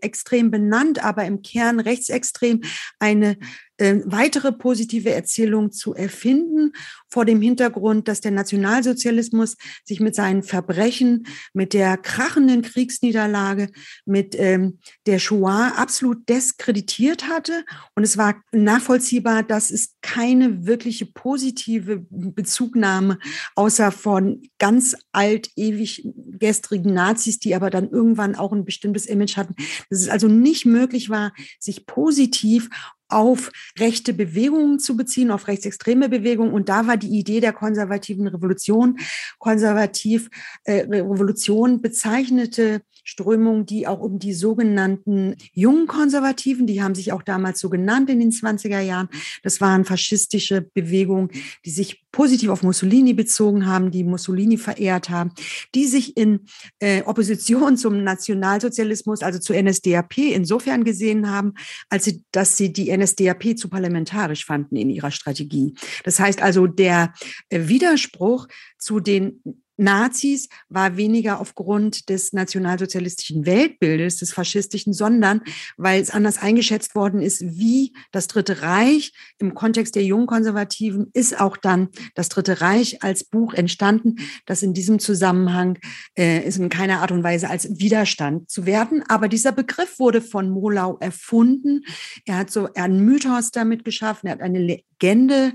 [0.51, 2.61] benannt, aber im Kern rechtsextrem,
[2.99, 3.37] eine
[3.79, 6.73] äh, weitere positive Erzählung zu erfinden,
[7.09, 13.69] vor dem Hintergrund, dass der Nationalsozialismus sich mit seinen Verbrechen, mit der krachenden Kriegsniederlage,
[14.05, 17.63] mit ähm, der Shoah absolut diskreditiert hatte.
[17.95, 23.17] Und es war nachvollziehbar, dass es keine wirkliche positive Bezugnahme
[23.55, 29.37] außer von ganz alt, ewig gestrigen Nazis, die aber dann irgendwann auch ein bestimmtes Image
[29.37, 29.55] hatten,
[29.89, 32.69] dass es also nicht möglich war, sich positiv
[33.09, 36.53] auf rechte Bewegungen zu beziehen, auf rechtsextreme Bewegungen.
[36.53, 38.97] Und da war die Idee der konservativen Revolution.
[39.39, 40.29] Konservativ
[40.63, 47.23] äh, Revolution bezeichnete Strömungen, die auch um die sogenannten jungen Konservativen, die haben sich auch
[47.23, 49.09] damals so genannt in den 20er Jahren.
[49.41, 51.29] Das waren faschistische Bewegungen,
[51.65, 55.31] die sich positiv auf Mussolini bezogen haben, die Mussolini verehrt haben,
[55.73, 56.41] die sich in
[56.79, 61.53] äh, Opposition zum Nationalsozialismus, also zur NSDAP, insofern gesehen haben,
[61.89, 65.73] als sie, dass sie die NSDAP zu parlamentarisch fanden in ihrer Strategie.
[66.03, 67.13] Das heißt also, der
[67.49, 69.41] äh, Widerspruch zu den
[69.79, 75.41] Nazis war weniger aufgrund des nationalsozialistischen Weltbildes, des faschistischen, sondern
[75.77, 81.39] weil es anders eingeschätzt worden ist, wie das Dritte Reich im Kontext der Jungkonservativen ist
[81.39, 85.79] auch dann das Dritte Reich als Buch entstanden, das in diesem Zusammenhang
[86.17, 89.03] äh, ist in keiner Art und Weise als Widerstand zu werden.
[89.07, 91.83] Aber dieser Begriff wurde von Molau erfunden.
[92.25, 95.53] Er hat so einen Mythos damit geschaffen, er hat eine Legende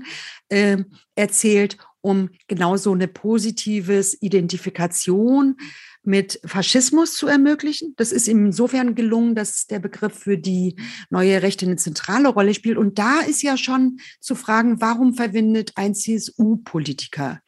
[0.49, 0.77] äh,
[1.15, 5.57] erzählt um genau so eine positives Identifikation
[6.03, 7.95] mit Faschismus zu ermöglichen.
[7.97, 10.75] Das ist insofern gelungen, dass der Begriff für die
[11.09, 12.77] neue Rechte eine zentrale Rolle spielt.
[12.77, 17.41] Und da ist ja schon zu fragen, warum verwendet ein CSU-Politiker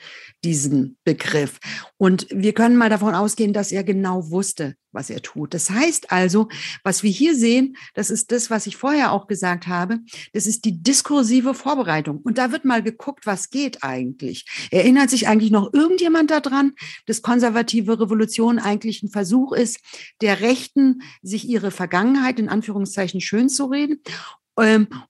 [0.44, 1.60] diesen Begriff?
[1.98, 5.54] Und wir können mal davon ausgehen, dass er genau wusste, was er tut.
[5.54, 6.50] Das heißt also,
[6.84, 10.00] was wir hier sehen, das ist das, was ich vorher auch gesagt habe,
[10.34, 12.18] das ist die diskursive Vorbereitung.
[12.18, 14.46] Und da wird mal geguckt, was geht eigentlich.
[14.72, 16.74] Erinnert sich eigentlich noch irgendjemand daran,
[17.06, 19.80] dass konservative Revolution eigentlich ein Versuch ist,
[20.22, 24.02] der Rechten sich ihre Vergangenheit in Anführungszeichen schön zu reden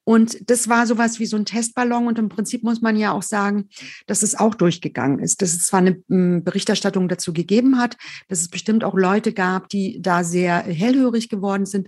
[0.03, 2.07] und das war sowas wie so ein Testballon.
[2.07, 3.69] Und im Prinzip muss man ja auch sagen,
[4.05, 5.41] dass es auch durchgegangen ist.
[5.41, 7.95] Dass es zwar eine hm, Berichterstattung dazu gegeben hat,
[8.27, 11.87] dass es bestimmt auch Leute gab, die da sehr hellhörig geworden sind.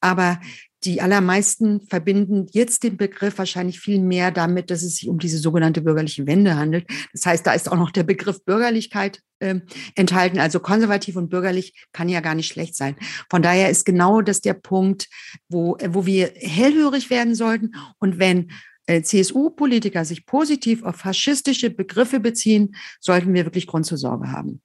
[0.00, 0.40] Aber
[0.86, 5.38] die allermeisten verbinden jetzt den Begriff wahrscheinlich viel mehr damit, dass es sich um diese
[5.38, 6.86] sogenannte bürgerliche Wende handelt.
[7.12, 9.56] Das heißt, da ist auch noch der Begriff Bürgerlichkeit äh,
[9.96, 10.38] enthalten.
[10.38, 12.96] Also konservativ und bürgerlich kann ja gar nicht schlecht sein.
[13.28, 15.08] Von daher ist genau das der Punkt,
[15.48, 17.72] wo, wo wir hellhörig werden sollten.
[17.98, 18.52] Und wenn
[18.86, 24.62] äh, CSU-Politiker sich positiv auf faschistische Begriffe beziehen, sollten wir wirklich Grund zur Sorge haben.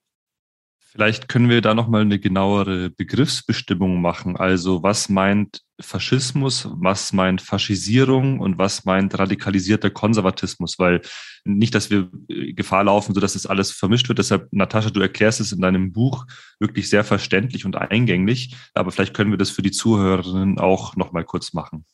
[0.93, 4.36] Vielleicht können wir da nochmal eine genauere Begriffsbestimmung machen.
[4.36, 10.80] Also was meint Faschismus, was meint Faschisierung und was meint radikalisierter Konservatismus?
[10.80, 10.99] Weil
[11.45, 14.19] nicht, dass wir äh, Gefahr laufen, so dass es alles vermischt wird.
[14.19, 16.25] Deshalb, Natascha, du erklärst es in deinem Buch
[16.60, 18.54] wirklich sehr verständlich und eingänglich.
[18.73, 21.86] Aber vielleicht können wir das für die Zuhörerinnen auch nochmal kurz machen.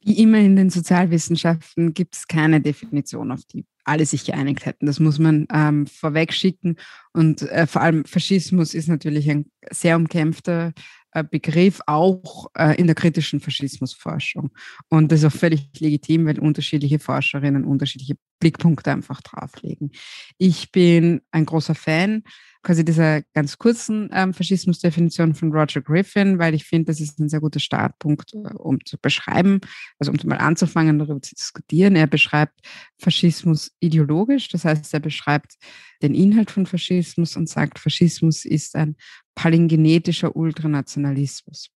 [0.00, 4.86] Wie immer in den Sozialwissenschaften gibt es keine Definition, auf die alle sich geeinigt hätten.
[4.86, 6.76] Das muss man ähm, vorweg schicken.
[7.12, 10.72] Und äh, vor allem Faschismus ist natürlich ein sehr umkämpfter
[11.12, 14.50] äh, Begriff, auch äh, in der kritischen Faschismusforschung.
[14.88, 19.92] Und das ist auch völlig legitim, weil unterschiedliche Forscherinnen unterschiedliche Blickpunkte einfach drauflegen.
[20.36, 22.22] Ich bin ein großer Fan
[22.66, 27.28] quasi dieser ganz kurzen ähm, Faschismusdefinition von Roger Griffin, weil ich finde, das ist ein
[27.28, 29.60] sehr guter Startpunkt, äh, um zu beschreiben,
[30.00, 31.94] also um mal anzufangen, darüber zu diskutieren.
[31.94, 32.58] Er beschreibt
[32.98, 35.54] Faschismus ideologisch, das heißt, er beschreibt
[36.02, 38.96] den Inhalt von Faschismus und sagt, Faschismus ist ein
[39.36, 41.70] palingenetischer Ultranationalismus.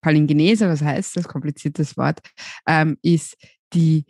[0.00, 1.26] Palingenese, was heißt das?
[1.26, 2.20] Kompliziertes Wort,
[2.68, 3.36] ähm, ist
[3.74, 4.04] die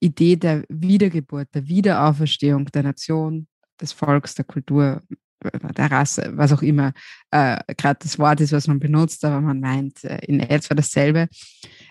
[0.00, 3.48] Idee der Wiedergeburt, der Wiederauferstehung der Nation,
[3.80, 5.02] des Volks, der Kultur,
[5.42, 6.92] der Rasse, was auch immer
[7.30, 11.28] äh, gerade das Wort ist, was man benutzt, aber man meint äh, in etwa dasselbe.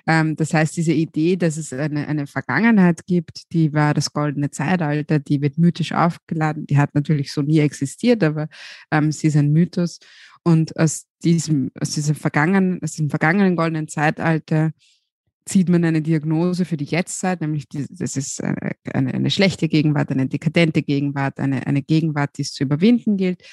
[0.05, 4.51] Ähm, das heißt, diese Idee, dass es eine, eine Vergangenheit gibt, die war das goldene
[4.51, 8.47] Zeitalter, die wird mythisch aufgeladen, die hat natürlich so nie existiert, aber
[8.91, 9.99] ähm, sie ist ein Mythos.
[10.43, 14.71] Und aus diesem, aus diesem vergangenen, aus diesem vergangenen goldenen Zeitalter
[15.47, 20.11] zieht man eine Diagnose für die Jetztzeit, nämlich die, das ist eine, eine, schlechte Gegenwart,
[20.11, 23.43] eine dekadente Gegenwart, eine, eine Gegenwart, die es zu überwinden gilt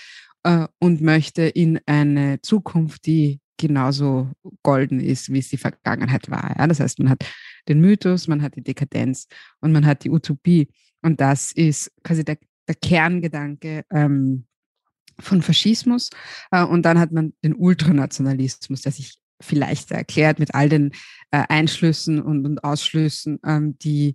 [0.42, 4.30] äh, und möchte in eine Zukunft, die genauso
[4.62, 6.54] golden ist, wie es die Vergangenheit war.
[6.58, 6.66] Ja?
[6.66, 7.24] Das heißt, man hat
[7.68, 9.28] den Mythos, man hat die Dekadenz
[9.60, 10.68] und man hat die Utopie.
[11.02, 14.46] Und das ist quasi der, der Kerngedanke ähm,
[15.20, 16.10] von Faschismus.
[16.50, 20.92] Äh, und dann hat man den Ultranationalismus, der sich vielleicht erklärt mit all den
[21.30, 24.14] äh, Einschlüssen und, und Ausschlüssen, ähm, die,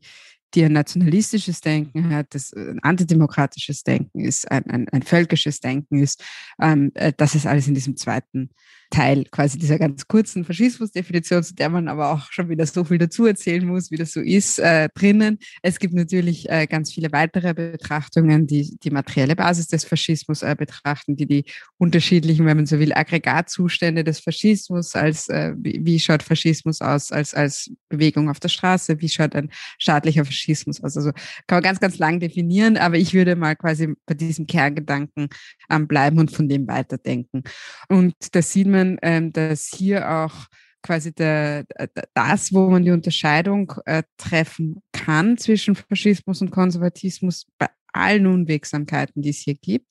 [0.53, 5.59] die ein nationalistisches Denken hat, das äh, ein antidemokratisches Denken ist, ein, ein, ein völkisches
[5.59, 6.23] Denken ist.
[6.61, 8.49] Ähm, äh, das ist alles in diesem zweiten
[8.89, 12.97] Teil quasi dieser ganz kurzen Faschismusdefinition, zu der man aber auch schon wieder so viel
[12.97, 15.37] dazu erzählen muss, wie das so ist, äh, drinnen.
[15.61, 20.55] Es gibt natürlich äh, ganz viele weitere Betrachtungen, die die materielle Basis des Faschismus äh,
[20.57, 21.45] betrachten, die die
[21.77, 27.11] unterschiedlichen, wenn man so will, Aggregatzustände des Faschismus als, äh, wie, wie schaut Faschismus aus
[27.11, 30.97] als, als Bewegung auf der Straße, wie schaut ein staatlicher Faschismus aus.
[30.97, 31.11] Also
[31.45, 35.29] kann man ganz, ganz lang definieren, aber ich würde mal quasi bei diesem Kerngedanken
[35.69, 37.43] ähm, bleiben und von dem weiterdenken.
[37.87, 40.47] Und da sieht man, ähm, dass hier auch
[40.81, 41.65] quasi der,
[42.13, 49.21] das, wo man die Unterscheidung äh, treffen kann zwischen Faschismus und Konservatismus bei allen Unwegsamkeiten,
[49.21, 49.87] die es hier gibt,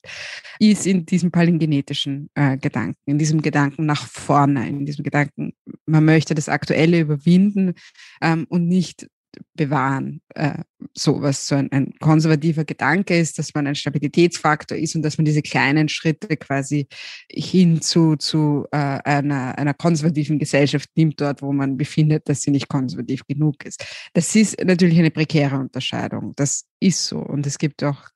[0.59, 5.53] ist in diesem palingenetischen äh, Gedanken, in diesem Gedanken nach vorne, in diesem Gedanken,
[5.85, 7.73] man möchte das Aktuelle überwinden
[8.21, 9.07] ähm, und nicht
[9.53, 10.21] bewahren.
[10.35, 10.63] Äh,
[10.93, 15.17] so was so ein, ein, konservativer Gedanke ist, dass man ein Stabilitätsfaktor ist und dass
[15.17, 16.87] man diese kleinen Schritte quasi
[17.29, 22.51] hin zu, zu äh, einer, einer konservativen Gesellschaft nimmt, dort wo man befindet, dass sie
[22.51, 23.85] nicht konservativ genug ist.
[24.13, 26.33] Das ist natürlich eine prekäre Unterscheidung.
[26.35, 27.19] Das ist so.
[27.19, 28.09] Und es gibt auch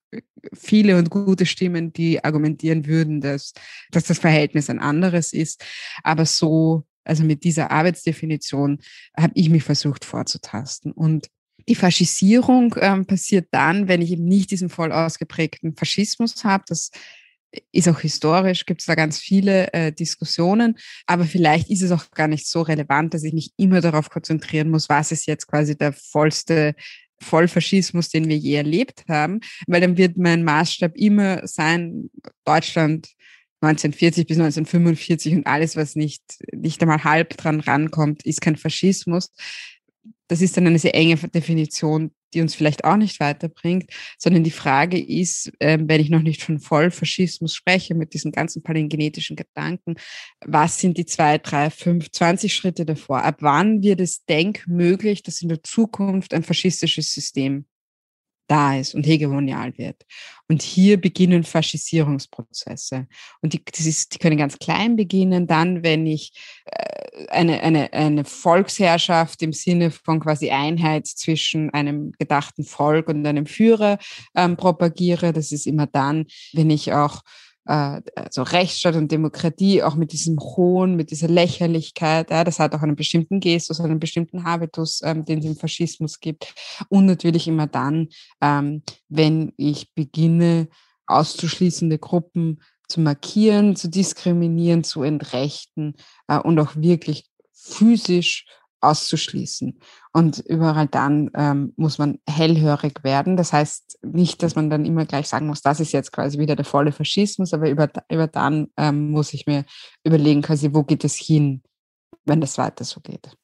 [0.54, 3.54] viele und gute Stimmen, die argumentieren würden, dass,
[3.92, 5.64] dass das Verhältnis ein anderes ist.
[6.04, 8.80] Aber so also mit dieser Arbeitsdefinition
[9.18, 10.92] habe ich mich versucht vorzutasten.
[10.92, 11.28] Und
[11.68, 16.64] die Faschisierung ähm, passiert dann, wenn ich eben nicht diesen voll ausgeprägten Faschismus habe.
[16.68, 16.92] Das
[17.72, 22.10] ist auch historisch, gibt es da ganz viele äh, Diskussionen, aber vielleicht ist es auch
[22.12, 25.78] gar nicht so relevant, dass ich mich immer darauf konzentrieren muss, was ist jetzt quasi
[25.78, 26.74] der vollste
[27.22, 32.10] Vollfaschismus, den wir je erlebt haben, weil dann wird mein Maßstab immer sein,
[32.44, 33.08] Deutschland
[33.64, 36.24] 1940 bis 1945 und alles, was nicht,
[36.54, 39.32] nicht einmal halb dran rankommt, ist kein Faschismus.
[40.28, 44.52] Das ist dann eine sehr enge Definition, die uns vielleicht auch nicht weiterbringt, sondern die
[44.52, 49.96] Frage ist, äh, wenn ich noch nicht von Vollfaschismus spreche, mit diesen ganzen palingenetischen Gedanken,
[50.46, 53.24] was sind die zwei, drei, fünf, zwanzig Schritte davor?
[53.24, 57.66] Ab wann wird es denkmöglich, dass in der Zukunft ein faschistisches System
[58.48, 60.04] da ist und hegemonial wird.
[60.48, 63.08] Und hier beginnen Faschisierungsprozesse.
[63.42, 66.34] Und die, ist, die können ganz klein beginnen, dann, wenn ich
[66.66, 73.26] äh, eine, eine, eine Volksherrschaft im Sinne von quasi Einheit zwischen einem gedachten Volk und
[73.26, 73.98] einem Führer
[74.36, 75.34] ähm, propagiere.
[75.34, 77.22] Das ist immer dann, wenn ich auch
[77.66, 82.76] äh, also Rechtsstaat und Demokratie auch mit diesem Hohn, mit dieser Lächerlichkeit, ja, das hat
[82.76, 86.54] auch einen bestimmten Gestus, einen bestimmten Habitus, ähm, den es im Faschismus gibt.
[86.90, 88.10] Und natürlich immer dann,
[88.42, 90.68] ähm, wenn ich beginne,
[91.06, 95.96] auszuschließende Gruppen zu markieren, zu diskriminieren, zu entrechten
[96.28, 98.46] äh, und auch wirklich physisch
[98.84, 99.80] auszuschließen.
[100.12, 103.38] Und überall dann ähm, muss man hellhörig werden.
[103.38, 106.56] Das heißt nicht, dass man dann immer gleich sagen muss, das ist jetzt quasi wieder
[106.56, 109.66] der volle Faschismus, aber über, über dann ähm, muss ich mir
[110.04, 111.64] überlegen, quasi, wo geht es hin,
[112.26, 113.36] wenn das weiter so geht.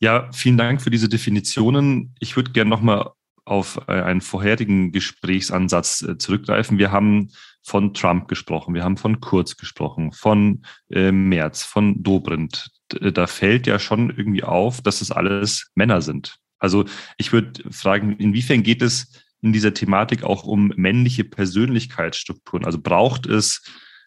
[0.00, 2.14] Ja, vielen Dank für diese Definitionen.
[2.20, 3.10] Ich würde gerne nochmal
[3.48, 6.78] auf äh, einen vorherigen Gesprächsansatz äh, zurückgreifen.
[6.78, 7.30] Wir haben
[7.62, 12.70] von Trump gesprochen, wir haben von Kurz gesprochen, von äh, Merz, von Dobrindt.
[12.88, 16.36] Da fällt ja schon irgendwie auf, dass es alles Männer sind.
[16.58, 16.86] Also
[17.18, 22.64] ich würde fragen, inwiefern geht es in dieser Thematik auch um männliche Persönlichkeitsstrukturen?
[22.64, 23.62] Also braucht es,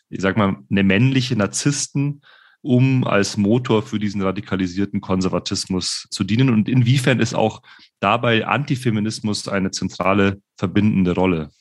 [0.10, 2.22] ich sag mal, eine männliche Narzissten,
[2.62, 6.50] um als Motor für diesen radikalisierten Konservatismus zu dienen?
[6.50, 7.62] Und inwiefern ist auch
[8.00, 11.52] dabei Antifeminismus eine zentrale verbindende Rolle?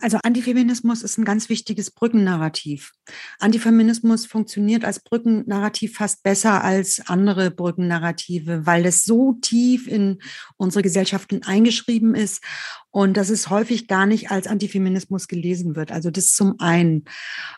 [0.00, 2.92] Also Antifeminismus ist ein ganz wichtiges Brückennarrativ.
[3.38, 10.18] Antifeminismus funktioniert als Brückennarrativ fast besser als andere Brückennarrative, weil es so tief in
[10.58, 12.42] unsere Gesellschaften eingeschrieben ist
[12.90, 15.90] und dass es häufig gar nicht als Antifeminismus gelesen wird.
[15.92, 17.04] Also das zum einen.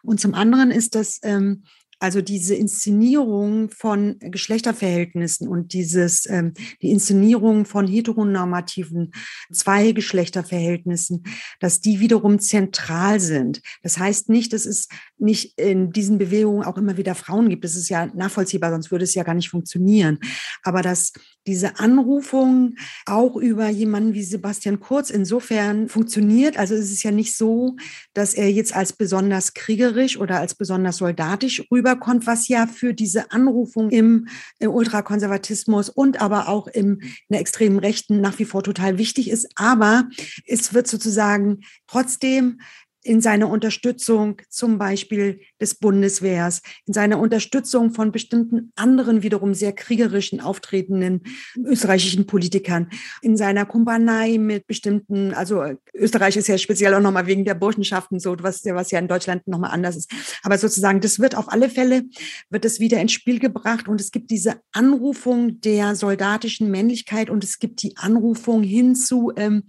[0.03, 1.65] Und zum anderen ist das ähm,
[1.99, 9.13] also diese Inszenierung von Geschlechterverhältnissen und dieses, ähm, die Inszenierung von heteronormativen
[9.53, 11.25] Zweigeschlechterverhältnissen,
[11.61, 13.63] dass die wiederum zentral sind.
[13.83, 17.65] Das heißt nicht, dass es nicht in diesen Bewegungen auch immer wieder Frauen gibt.
[17.65, 20.19] Das ist ja nachvollziehbar, sonst würde es ja gar nicht funktionieren.
[20.63, 21.13] Aber dass
[21.49, 22.75] diese Anrufung
[23.07, 26.59] auch über jemanden wie Sebastian Kurz insofern funktioniert.
[26.59, 27.77] Also es ist ja nicht so,
[28.13, 33.33] dass er jetzt als besonders kriegerisch oder als besonders soldatisch rüberkommt, was ja für diese
[33.33, 38.63] Anrufung im, im Ultrakonservatismus und aber auch im, in der extremen Rechten nach wie vor
[38.63, 39.49] total wichtig ist.
[39.57, 40.09] Aber
[40.47, 42.61] es wird sozusagen trotzdem
[43.09, 49.73] in seiner Unterstützung zum Beispiel des Bundeswehrs, in seiner Unterstützung von bestimmten anderen wiederum sehr
[49.73, 51.23] kriegerischen auftretenden
[51.57, 52.91] österreichischen Politikern,
[53.23, 58.21] in seiner Kumpanei mit bestimmten, also Österreich ist ja speziell auch nochmal wegen der Burschenschaften
[58.21, 60.13] so, was, was ja in Deutschland nochmal anders ist.
[60.43, 62.05] Aber sozusagen, das wird auf alle Fälle,
[62.51, 67.43] wird es wieder ins Spiel gebracht und es gibt diese Anrufung der soldatischen Männlichkeit und
[67.43, 69.65] es gibt die Anrufung hin zu, ähm,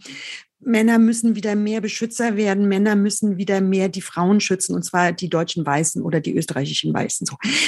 [0.62, 5.12] Männer müssen wieder mehr Beschützer werden, Männer müssen wieder mehr die Frauen schützen, und zwar
[5.12, 7.28] die deutschen Weißen oder die österreichischen Weißen.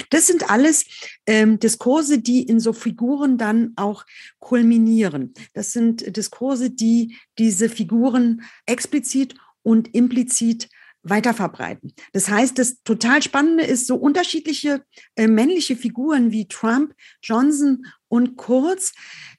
[0.10, 0.86] Das sind alles
[1.26, 4.06] ähm, Diskurse, die in so Figuren dann auch
[4.40, 5.34] kulminieren.
[5.54, 10.68] Das sind Diskurse, die diese Figuren explizit und implizit
[11.04, 11.94] weiterverbreiten.
[12.14, 14.84] Das heißt, das total Spannende ist, so unterschiedliche
[15.16, 18.94] äh, männliche Figuren wie Trump, Johnson und Kurz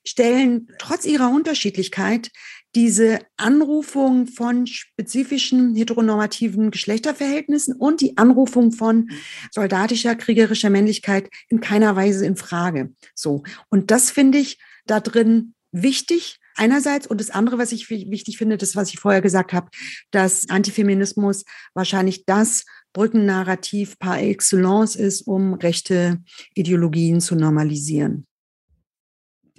[0.04, 2.30] stellen trotz ihrer Unterschiedlichkeit
[2.74, 9.10] diese Anrufung von spezifischen heteronormativen Geschlechterverhältnissen und die Anrufung von
[9.50, 12.92] soldatischer, kriegerischer Männlichkeit in keiner Weise in Frage.
[13.14, 13.42] So.
[13.68, 16.38] Und das finde ich da drin wichtig.
[16.54, 19.70] Einerseits und das andere, was ich wichtig finde, das, was ich vorher gesagt habe,
[20.10, 26.22] dass Antifeminismus wahrscheinlich das Brückennarrativ par excellence ist, um rechte
[26.54, 28.26] Ideologien zu normalisieren.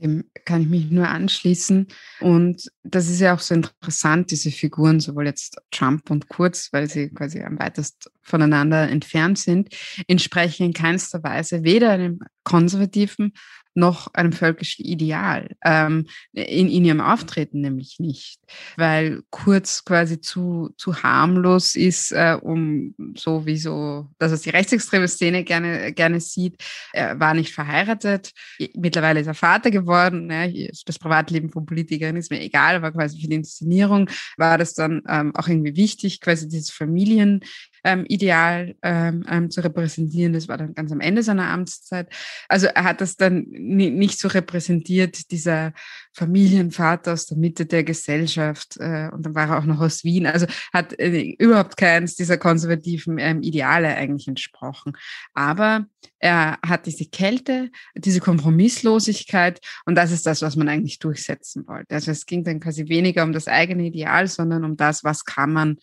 [0.03, 1.87] Dem kann ich mich nur anschließen.
[2.19, 6.89] Und das ist ja auch so interessant, diese Figuren, sowohl jetzt Trump und Kurz, weil
[6.89, 9.69] sie quasi am weitest voneinander entfernt sind,
[10.07, 13.33] entsprechen in keinster Weise weder einem konservativen
[13.75, 15.49] noch einem völkischen Ideal.
[15.63, 18.39] Ähm, in, in ihrem Auftreten nämlich nicht,
[18.77, 24.51] weil Kurz quasi zu, zu harmlos ist, äh, um so wie so, das was die
[24.51, 26.55] rechtsextreme Szene gerne, gerne sieht.
[26.93, 28.31] Er war nicht verheiratet,
[28.75, 30.27] mittlerweile ist er Vater geworden.
[30.27, 30.69] Ne?
[30.85, 35.01] Das Privatleben von Politikern ist mir egal, aber quasi für die Inszenierung war das dann
[35.07, 37.41] ähm, auch irgendwie wichtig, quasi dieses Familien
[37.83, 40.33] ähm, Ideal ähm, ähm, zu repräsentieren.
[40.33, 42.07] Das war dann ganz am Ende seiner Amtszeit.
[42.47, 45.73] Also er hat das dann nicht so repräsentiert, dieser
[46.13, 48.77] Familienvater aus der Mitte der Gesellschaft.
[48.77, 50.25] Äh, und dann war er auch noch aus Wien.
[50.25, 54.93] Also hat äh, überhaupt keins dieser konservativen ähm, Ideale eigentlich entsprochen.
[55.33, 55.85] Aber
[56.19, 61.95] er hat diese Kälte, diese Kompromisslosigkeit und das ist das, was man eigentlich durchsetzen wollte.
[61.95, 65.51] Also es ging dann quasi weniger um das eigene Ideal, sondern um das, was kann
[65.51, 65.77] man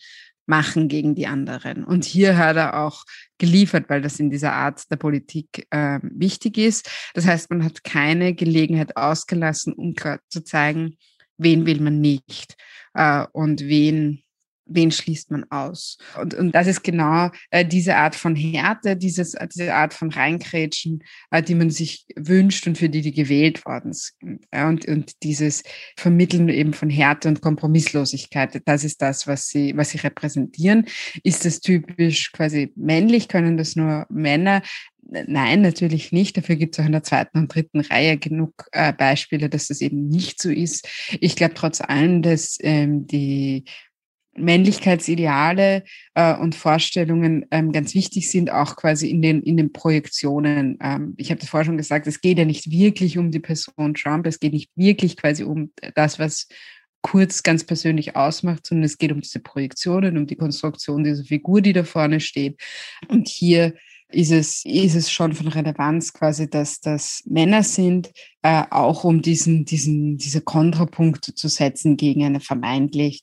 [0.51, 1.85] machen gegen die anderen.
[1.85, 3.05] Und hier hat er auch
[3.37, 6.91] geliefert, weil das in dieser Art der Politik äh, wichtig ist.
[7.13, 9.95] Das heißt, man hat keine Gelegenheit ausgelassen, um
[10.27, 10.97] zu zeigen,
[11.37, 12.57] wen will man nicht
[12.95, 14.23] äh, und wen
[14.73, 15.97] wen schließt man aus?
[16.19, 21.03] Und, und das ist genau äh, diese Art von Härte, dieses, diese Art von Reinkrätschen,
[21.31, 24.45] äh, die man sich wünscht und für die die gewählt worden sind.
[24.53, 25.63] Ja, und, und dieses
[25.97, 30.85] Vermitteln eben von Härte und Kompromisslosigkeit, das ist das, was sie, was sie repräsentieren.
[31.23, 33.27] Ist das typisch quasi männlich?
[33.27, 34.61] Können das nur Männer?
[35.03, 36.37] Nein, natürlich nicht.
[36.37, 39.81] Dafür gibt es auch in der zweiten und dritten Reihe genug äh, Beispiele, dass das
[39.81, 40.87] eben nicht so ist.
[41.19, 43.65] Ich glaube trotz allem, dass ähm, die
[44.35, 45.83] Männlichkeitsideale
[46.15, 50.77] äh, und Vorstellungen ähm, ganz wichtig sind, auch quasi in den, in den Projektionen.
[50.81, 53.93] Ähm, ich habe das vorher schon gesagt, es geht ja nicht wirklich um die Person
[53.93, 56.47] Trump, es geht nicht wirklich quasi um das, was
[57.03, 61.61] Kurz ganz persönlich ausmacht, sondern es geht um diese Projektionen, um die Konstruktion dieser Figur,
[61.61, 62.61] die da vorne steht.
[63.07, 63.73] Und hier
[64.09, 68.11] ist es, ist es schon von Relevanz quasi, dass das Männer sind,
[68.43, 73.21] äh, auch um diesen, diesen, diese Kontrapunkte zu setzen gegen eine vermeintlich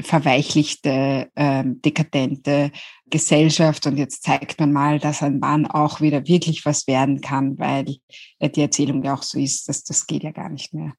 [0.00, 2.70] verweichlichte, äh, dekadente
[3.10, 3.86] Gesellschaft.
[3.86, 7.96] Und jetzt zeigt man mal, dass ein Mann auch wieder wirklich was werden kann, weil
[8.38, 10.92] äh, die Erzählung ja auch so ist, dass das geht ja gar nicht mehr.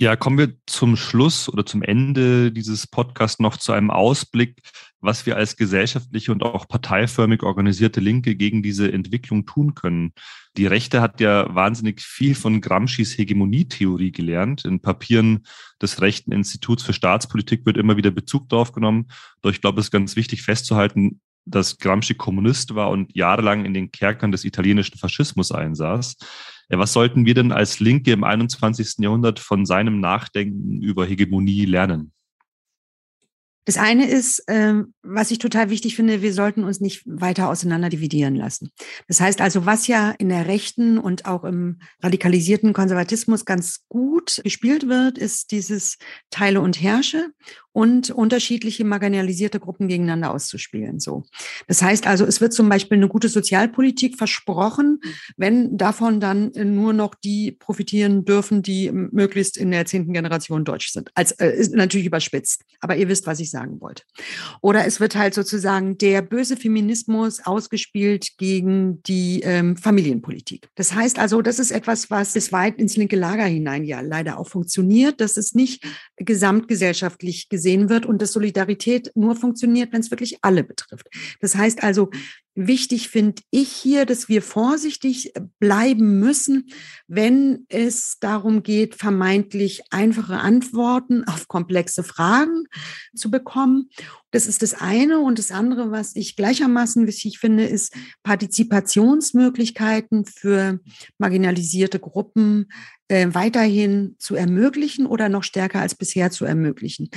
[0.00, 4.62] Ja, kommen wir zum Schluss oder zum Ende dieses Podcasts noch zu einem Ausblick,
[5.00, 10.12] was wir als gesellschaftliche und auch parteiförmig organisierte Linke gegen diese Entwicklung tun können.
[10.56, 14.64] Die Rechte hat ja wahnsinnig viel von Gramscis Hegemonietheorie gelernt.
[14.64, 15.46] In Papieren
[15.80, 19.06] des Rechten Instituts für Staatspolitik wird immer wieder Bezug darauf genommen.
[19.42, 23.74] Doch ich glaube, es ist ganz wichtig festzuhalten, dass Gramsci Kommunist war und jahrelang in
[23.74, 26.16] den Kerkern des italienischen Faschismus einsaß.
[26.70, 28.96] Was sollten wir denn als Linke im 21.
[28.98, 32.12] Jahrhundert von seinem Nachdenken über Hegemonie lernen?
[33.68, 37.90] Das eine ist, ähm, was ich total wichtig finde, wir sollten uns nicht weiter auseinander
[37.90, 38.70] dividieren lassen.
[39.08, 44.40] Das heißt also, was ja in der rechten und auch im radikalisierten Konservatismus ganz gut
[44.42, 45.98] gespielt wird, ist dieses
[46.30, 47.28] Teile und Herrsche.
[47.72, 51.00] Und unterschiedliche marginalisierte Gruppen gegeneinander auszuspielen.
[51.00, 51.24] So.
[51.66, 55.00] Das heißt also, es wird zum Beispiel eine gute Sozialpolitik versprochen,
[55.36, 60.90] wenn davon dann nur noch die profitieren dürfen, die möglichst in der zehnten Generation deutsch
[60.90, 61.10] sind.
[61.14, 64.02] Als äh, ist natürlich überspitzt, aber ihr wisst, was ich sagen wollte.
[64.60, 70.68] Oder es wird halt sozusagen der böse Feminismus ausgespielt gegen die ähm, Familienpolitik.
[70.74, 74.38] Das heißt also, das ist etwas, was bis weit ins linke Lager hinein ja leider
[74.38, 75.84] auch funktioniert, dass es nicht
[76.16, 77.57] gesamtgesellschaftlich gesehen
[77.88, 81.08] wird und dass Solidarität nur funktioniert, wenn es wirklich alle betrifft.
[81.40, 82.10] Das heißt also,
[82.60, 86.68] Wichtig finde ich hier, dass wir vorsichtig bleiben müssen,
[87.06, 92.64] wenn es darum geht, vermeintlich einfache Antworten auf komplexe Fragen
[93.14, 93.90] zu bekommen.
[94.32, 95.20] Das ist das eine.
[95.20, 97.94] Und das andere, was ich gleichermaßen wichtig finde, ist
[98.24, 100.80] Partizipationsmöglichkeiten für
[101.16, 102.66] marginalisierte Gruppen
[103.08, 107.08] äh, weiterhin zu ermöglichen oder noch stärker als bisher zu ermöglichen.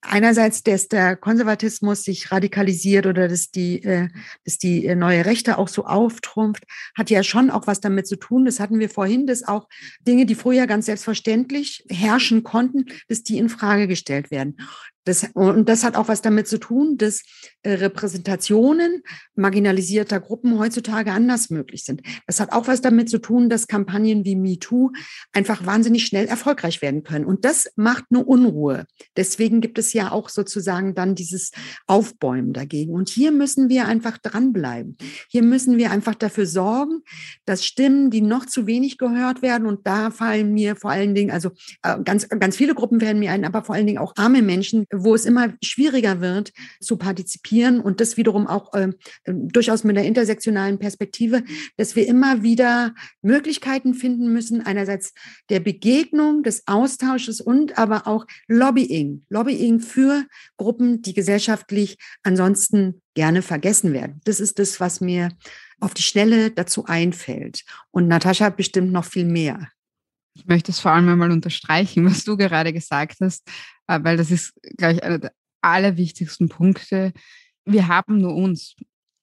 [0.00, 4.08] Einerseits, dass der Konservatismus sich radikalisiert oder dass die, äh,
[4.44, 6.64] dass die äh, neue Rechte auch so auftrumpft,
[6.96, 8.44] hat ja schon auch was damit zu tun.
[8.44, 9.68] Das hatten wir vorhin, dass auch
[10.06, 14.56] Dinge, die früher ganz selbstverständlich herrschen konnten, dass die in Frage gestellt werden.
[15.04, 17.22] Das, und das hat auch was damit zu tun, dass
[17.62, 19.02] äh, Repräsentationen
[19.34, 22.02] marginalisierter Gruppen heutzutage anders möglich sind.
[22.26, 24.90] Das hat auch was damit zu tun, dass Kampagnen wie MeToo
[25.32, 27.24] einfach wahnsinnig schnell erfolgreich werden können.
[27.24, 28.86] Und das macht eine Unruhe.
[29.16, 31.50] Deswegen gibt es ja auch sozusagen dann dieses
[31.86, 32.92] Aufbäumen dagegen.
[32.92, 34.96] Und hier müssen wir einfach dranbleiben.
[35.28, 37.00] Hier müssen wir einfach dafür sorgen,
[37.44, 41.30] dass Stimmen, die noch zu wenig gehört werden, und da fallen mir vor allen Dingen,
[41.30, 41.50] also
[41.82, 44.86] äh, ganz, ganz viele Gruppen werden mir ein, aber vor allen Dingen auch arme Menschen,
[44.92, 48.88] wo es immer schwieriger wird zu partizipieren und das wiederum auch äh,
[49.26, 51.42] durchaus mit einer intersektionalen Perspektive,
[51.76, 55.14] dass wir immer wieder Möglichkeiten finden müssen, einerseits
[55.48, 60.24] der Begegnung, des Austausches und aber auch Lobbying, Lobbying für
[60.56, 64.20] Gruppen, die gesellschaftlich ansonsten gerne vergessen werden.
[64.24, 65.30] Das ist das, was mir
[65.80, 67.64] auf die Schnelle dazu einfällt.
[67.90, 69.68] Und Natascha bestimmt noch viel mehr.
[70.34, 73.46] Ich möchte es vor allem einmal unterstreichen, was du gerade gesagt hast,
[73.86, 77.12] weil das ist, glaube ich, einer der allerwichtigsten Punkte.
[77.64, 78.74] Wir haben nur uns.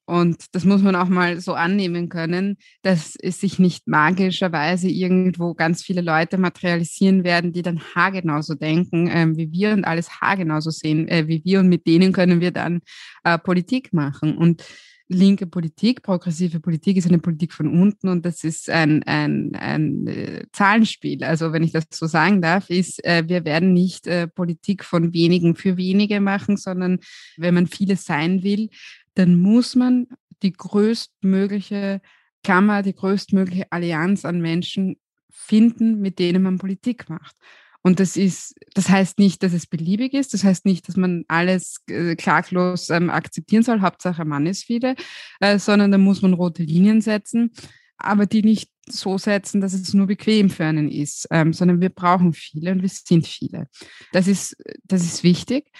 [0.05, 5.53] Und das muss man auch mal so annehmen können, dass es sich nicht magischerweise irgendwo
[5.53, 10.71] ganz viele Leute materialisieren werden, die dann haargenauso denken ähm, wie wir und alles haargenauso
[10.71, 11.59] sehen äh, wie wir.
[11.59, 12.81] Und mit denen können wir dann
[13.23, 14.35] äh, Politik machen.
[14.35, 14.65] Und
[15.09, 20.07] linke Politik, progressive Politik ist eine Politik von unten und das ist ein, ein, ein
[20.07, 21.23] äh, Zahlenspiel.
[21.23, 25.11] Also wenn ich das so sagen darf, ist, äh, wir werden nicht äh, Politik von
[25.11, 26.99] wenigen für wenige machen, sondern
[27.37, 28.69] wenn man vieles sein will,
[29.15, 30.07] dann muss man
[30.43, 32.01] die größtmögliche
[32.43, 34.97] Klammer, die größtmögliche Allianz an Menschen
[35.31, 37.35] finden, mit denen man Politik macht.
[37.81, 40.33] Und das ist, das heißt nicht, dass es beliebig ist.
[40.33, 43.81] Das heißt nicht, dass man alles äh, klaglos ähm, akzeptieren soll.
[43.81, 44.95] Hauptsache Mann ist viele,
[45.39, 47.51] äh, sondern da muss man rote Linien setzen,
[47.97, 51.89] aber die nicht so setzen, dass es nur bequem für einen ist, ähm, sondern wir
[51.89, 53.67] brauchen viele und wir sind viele.
[54.11, 55.71] Das ist, das ist wichtig.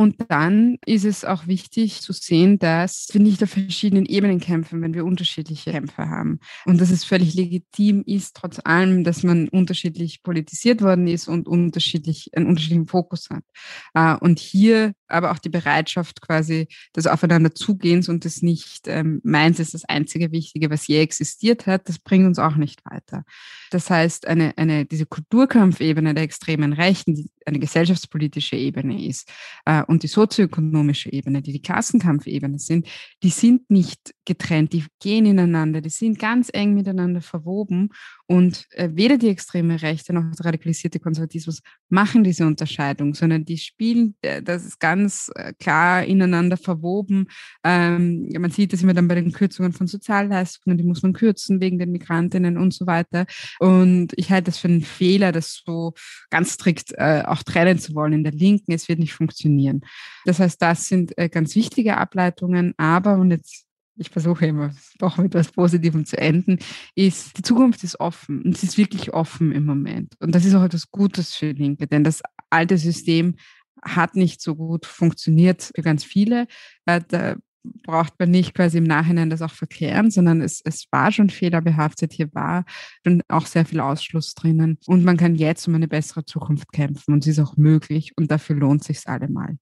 [0.00, 4.80] Und dann ist es auch wichtig zu sehen, dass wir nicht auf verschiedenen Ebenen kämpfen,
[4.80, 6.40] wenn wir unterschiedliche Kämpfe haben.
[6.64, 11.46] Und dass es völlig legitim ist, trotz allem, dass man unterschiedlich politisiert worden ist und
[11.46, 13.44] unterschiedlich, einen unterschiedlichen Fokus hat.
[13.92, 19.58] Äh, und hier aber auch die Bereitschaft quasi des Aufeinanderzugehens und des nicht ähm, meins
[19.58, 23.24] ist das einzige Wichtige, was je existiert hat, das bringt uns auch nicht weiter.
[23.70, 29.28] Das heißt, eine, eine, diese Kulturkampfebene der extremen Rechten, die eine gesellschaftspolitische Ebene ist,
[29.64, 32.88] äh, und die sozioökonomische Ebene, die die Klassenkampfebene sind,
[33.22, 37.88] die sind nicht getrennt, die gehen ineinander, die sind ganz eng miteinander verwoben
[38.28, 43.58] und äh, weder die extreme Rechte noch der radikalisierte Konservatismus machen diese Unterscheidung, sondern die
[43.58, 47.26] spielen, äh, das ist ganz äh, klar ineinander verwoben.
[47.64, 51.60] Ähm, man sieht das immer dann bei den Kürzungen von Sozialleistungen, die muss man kürzen
[51.60, 53.26] wegen den Migrantinnen und so weiter.
[53.58, 55.94] Und ich halte das für einen Fehler, das so
[56.30, 58.70] ganz strikt äh, auch trennen zu wollen in der Linken.
[58.70, 59.80] Es wird nicht funktionieren.
[60.24, 63.69] Das heißt, das sind äh, ganz wichtige Ableitungen, aber, und jetzt
[64.00, 66.58] ich versuche immer doch mit etwas Positivem zu enden,
[66.94, 70.14] ist, die Zukunft ist offen und sie ist wirklich offen im Moment.
[70.20, 73.36] Und das ist auch etwas Gutes für Linke, denn das alte System
[73.82, 76.46] hat nicht so gut funktioniert für ganz viele.
[76.86, 81.12] Äh, da braucht man nicht quasi im Nachhinein das auch verklären, sondern es, es war
[81.12, 82.14] schon fehlerbehaftet.
[82.14, 82.64] Hier war
[83.04, 84.78] schon auch sehr viel Ausschluss drinnen.
[84.86, 88.30] Und man kann jetzt um eine bessere Zukunft kämpfen und sie ist auch möglich und
[88.30, 89.58] dafür lohnt sich allemal.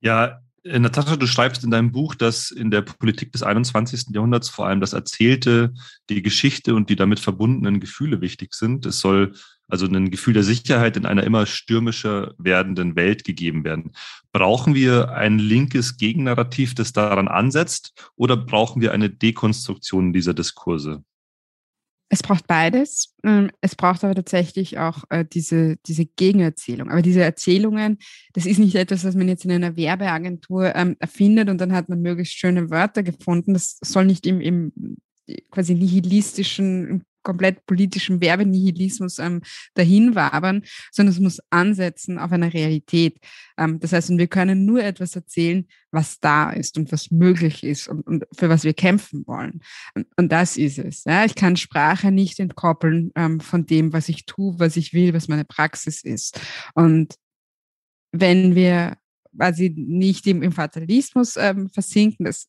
[0.00, 4.06] Ja, Natascha, du schreibst in deinem Buch, dass in der Politik des 21.
[4.14, 5.74] Jahrhunderts vor allem das Erzählte,
[6.08, 8.86] die Geschichte und die damit verbundenen Gefühle wichtig sind.
[8.86, 9.34] Es soll
[9.68, 13.92] also ein Gefühl der Sicherheit in einer immer stürmischer werdenden Welt gegeben werden.
[14.32, 21.04] Brauchen wir ein linkes Gegennarrativ, das daran ansetzt, oder brauchen wir eine Dekonstruktion dieser Diskurse?
[22.14, 23.12] Es braucht beides.
[23.24, 26.88] Ähm, es braucht aber tatsächlich auch äh, diese, diese Gegenerzählung.
[26.88, 27.98] Aber diese Erzählungen,
[28.34, 31.88] das ist nicht etwas, was man jetzt in einer Werbeagentur ähm, erfindet und dann hat
[31.88, 33.54] man möglichst schöne Wörter gefunden.
[33.54, 34.72] Das soll nicht im, im
[35.50, 39.42] quasi nihilistischen, komplett politischen Werbenihilismus ähm,
[39.74, 40.62] dahin wabern,
[40.92, 43.18] sondern es muss ansetzen auf einer Realität.
[43.58, 47.88] Ähm, das heißt, wir können nur etwas erzählen, was da ist und was möglich ist
[47.88, 49.60] und, und für was wir kämpfen wollen.
[49.94, 51.04] Und, und das ist es.
[51.04, 51.24] Ja?
[51.24, 55.28] Ich kann Sprache nicht entkoppeln ähm, von dem, was ich tue, was ich will, was
[55.28, 56.40] meine Praxis ist.
[56.74, 57.14] Und
[58.12, 58.96] wenn wir
[59.36, 62.48] quasi nicht im, im Fatalismus ähm, versinken, das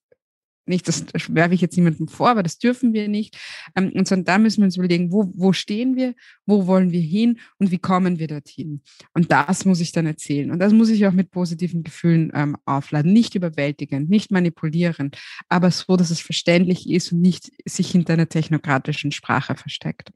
[0.68, 3.38] nicht, das werfe ich jetzt niemandem vor, aber das dürfen wir nicht.
[3.76, 7.02] Ähm, und sondern da müssen wir uns überlegen, wo, wo stehen wir, wo wollen wir
[7.02, 8.82] hin und wie kommen wir dorthin.
[9.14, 10.52] Und das muss ich dann erzählen.
[10.52, 13.14] Und das muss ich auch mit positiven Gefühlen ähm, aufladen.
[13.14, 15.18] Nicht überwältigend, nicht manipulierend,
[15.50, 20.12] aber so, dass es verständlich ist und nicht sich hinter einer technokratischen Sprache versteckt.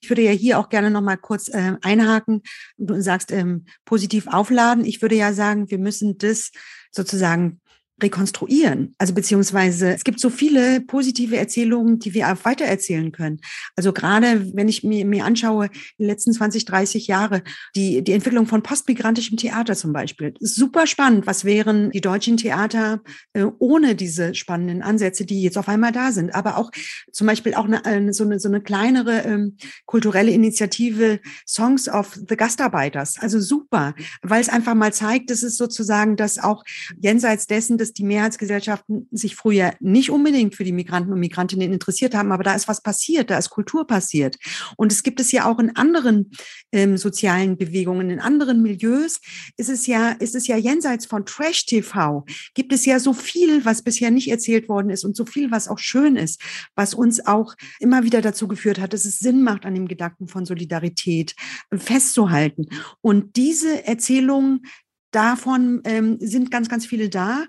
[0.00, 2.42] Ich würde ja hier auch gerne noch mal kurz äh, einhaken.
[2.76, 4.84] Du sagst ähm, positiv aufladen.
[4.84, 6.52] Ich würde ja sagen, wir müssen das
[6.90, 7.60] sozusagen
[8.02, 8.94] rekonstruieren.
[8.98, 13.40] Also beziehungsweise es gibt so viele positive Erzählungen, die wir auch weitererzählen können.
[13.74, 17.42] Also gerade wenn ich mir, mir anschaue, die letzten 20, 30 Jahre,
[17.74, 20.34] die, die Entwicklung von postmigrantischem Theater zum Beispiel.
[20.40, 21.26] Super spannend.
[21.26, 23.00] Was wären die deutschen Theater
[23.32, 26.34] äh, ohne diese spannenden Ansätze, die jetzt auf einmal da sind?
[26.34, 26.70] Aber auch
[27.12, 32.36] zum Beispiel auch eine, so, eine so eine kleinere ähm, kulturelle Initiative Songs of the
[32.36, 33.18] Gastarbeiters.
[33.20, 36.62] Also super, weil es einfach mal zeigt, dass es sozusagen, dass auch
[37.00, 42.14] jenseits dessen, dass die Mehrheitsgesellschaften sich früher nicht unbedingt für die Migranten und Migrantinnen interessiert
[42.14, 44.36] haben, aber da ist was passiert, da ist Kultur passiert.
[44.76, 46.30] Und es gibt es ja auch in anderen
[46.72, 49.20] ähm, sozialen Bewegungen, in anderen Milieus
[49.56, 52.24] ist es ja, ist es ja jenseits von Trash TV,
[52.54, 55.68] gibt es ja so viel, was bisher nicht erzählt worden ist und so viel, was
[55.68, 56.40] auch schön ist,
[56.74, 60.28] was uns auch immer wieder dazu geführt hat, dass es Sinn macht, an dem Gedanken
[60.28, 61.34] von Solidarität
[61.72, 62.66] festzuhalten.
[63.00, 64.66] Und diese Erzählungen
[65.10, 67.46] davon ähm, sind ganz, ganz viele da.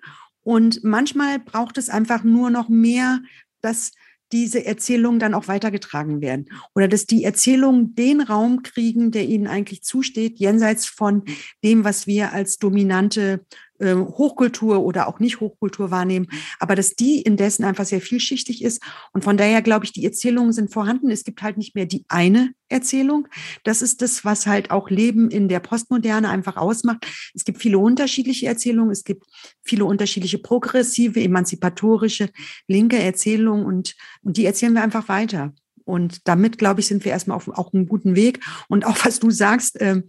[0.48, 3.20] Und manchmal braucht es einfach nur noch mehr,
[3.60, 3.92] dass
[4.32, 6.46] diese Erzählungen dann auch weitergetragen werden.
[6.74, 11.26] Oder dass die Erzählungen den Raum kriegen, der ihnen eigentlich zusteht, jenseits von
[11.66, 13.46] dem, was wir als dominante
[13.80, 16.28] äh, Hochkultur oder auch nicht Hochkultur wahrnehmen,
[16.60, 18.82] aber dass die indessen einfach sehr vielschichtig ist.
[19.14, 21.10] Und von daher glaube ich, die Erzählungen sind vorhanden.
[21.12, 23.28] Es gibt halt nicht mehr die eine Erzählung.
[23.64, 27.06] Das ist das, was halt auch Leben in der Postmoderne einfach ausmacht.
[27.34, 28.92] Es gibt viele unterschiedliche Erzählungen.
[28.92, 29.26] Es gibt
[29.64, 32.30] viele unterschiedliche progressive, emanzipatorische,
[32.68, 35.54] linke Erzählungen und, und die erzählen wir einfach weiter.
[35.88, 38.44] Und damit, glaube ich, sind wir erstmal auf, auf einem guten Weg.
[38.68, 40.02] Und auch was du sagst, äh,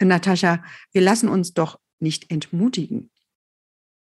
[0.00, 3.10] Natascha, wir lassen uns doch nicht entmutigen.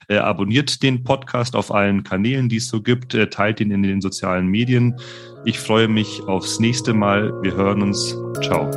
[0.09, 3.83] Äh, abonniert den Podcast auf allen Kanälen, die es so gibt, äh, teilt ihn in
[3.83, 4.99] den sozialen Medien.
[5.45, 7.31] Ich freue mich aufs nächste Mal.
[7.43, 8.13] Wir hören uns.
[8.43, 8.69] Ciao.